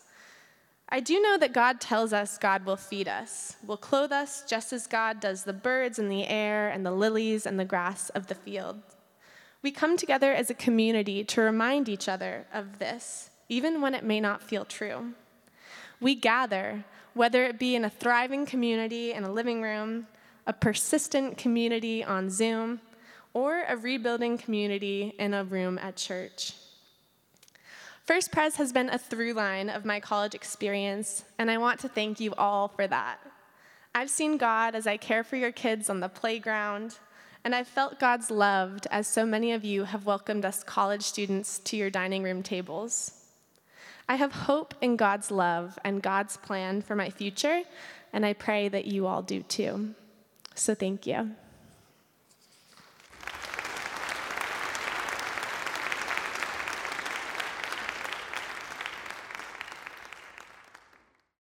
I 0.88 0.98
do 0.98 1.20
know 1.20 1.38
that 1.38 1.52
God 1.52 1.80
tells 1.80 2.12
us 2.12 2.38
God 2.38 2.66
will 2.66 2.76
feed 2.76 3.06
us, 3.06 3.54
will 3.64 3.76
clothe 3.76 4.10
us 4.10 4.42
just 4.42 4.72
as 4.72 4.88
God 4.88 5.20
does 5.20 5.44
the 5.44 5.52
birds 5.52 6.00
in 6.00 6.08
the 6.08 6.26
air 6.26 6.70
and 6.70 6.84
the 6.84 6.90
lilies 6.90 7.46
and 7.46 7.56
the 7.56 7.64
grass 7.64 8.08
of 8.08 8.26
the 8.26 8.34
field. 8.34 8.82
We 9.62 9.70
come 9.70 9.96
together 9.96 10.32
as 10.32 10.50
a 10.50 10.54
community 10.54 11.22
to 11.22 11.40
remind 11.40 11.88
each 11.88 12.08
other 12.08 12.46
of 12.52 12.80
this, 12.80 13.30
even 13.48 13.80
when 13.80 13.94
it 13.94 14.02
may 14.02 14.18
not 14.18 14.42
feel 14.42 14.64
true. 14.64 15.12
We 16.00 16.16
gather, 16.16 16.82
whether 17.14 17.44
it 17.44 17.60
be 17.60 17.76
in 17.76 17.84
a 17.84 17.90
thriving 17.90 18.44
community 18.44 19.12
in 19.12 19.22
a 19.22 19.30
living 19.30 19.62
room, 19.62 20.08
a 20.46 20.52
persistent 20.52 21.38
community 21.38 22.02
on 22.02 22.30
Zoom, 22.30 22.80
or 23.34 23.64
a 23.68 23.76
rebuilding 23.76 24.36
community 24.36 25.14
in 25.18 25.34
a 25.34 25.44
room 25.44 25.78
at 25.78 25.96
church. 25.96 26.54
First 28.04 28.32
Pres 28.32 28.56
has 28.56 28.72
been 28.72 28.90
a 28.90 28.98
through 28.98 29.32
line 29.32 29.70
of 29.70 29.84
my 29.84 30.00
college 30.00 30.34
experience, 30.34 31.24
and 31.38 31.50
I 31.50 31.58
want 31.58 31.80
to 31.80 31.88
thank 31.88 32.18
you 32.18 32.34
all 32.34 32.68
for 32.68 32.86
that. 32.88 33.18
I've 33.94 34.10
seen 34.10 34.36
God 34.36 34.74
as 34.74 34.86
I 34.86 34.96
care 34.96 35.22
for 35.22 35.36
your 35.36 35.52
kids 35.52 35.88
on 35.88 36.00
the 36.00 36.08
playground, 36.08 36.98
and 37.44 37.54
I've 37.54 37.68
felt 37.68 38.00
God's 38.00 38.30
love 38.30 38.80
as 38.90 39.06
so 39.06 39.24
many 39.24 39.52
of 39.52 39.64
you 39.64 39.84
have 39.84 40.06
welcomed 40.06 40.44
us 40.44 40.64
college 40.64 41.02
students 41.02 41.58
to 41.60 41.76
your 41.76 41.90
dining 41.90 42.22
room 42.22 42.42
tables. 42.42 43.12
I 44.08 44.16
have 44.16 44.32
hope 44.32 44.74
in 44.80 44.96
God's 44.96 45.30
love 45.30 45.78
and 45.84 46.02
God's 46.02 46.36
plan 46.36 46.82
for 46.82 46.96
my 46.96 47.08
future, 47.08 47.62
and 48.12 48.26
I 48.26 48.32
pray 48.32 48.68
that 48.68 48.86
you 48.86 49.06
all 49.06 49.22
do 49.22 49.42
too. 49.42 49.94
So 50.54 50.74
thank 50.74 51.06
you. 51.06 51.34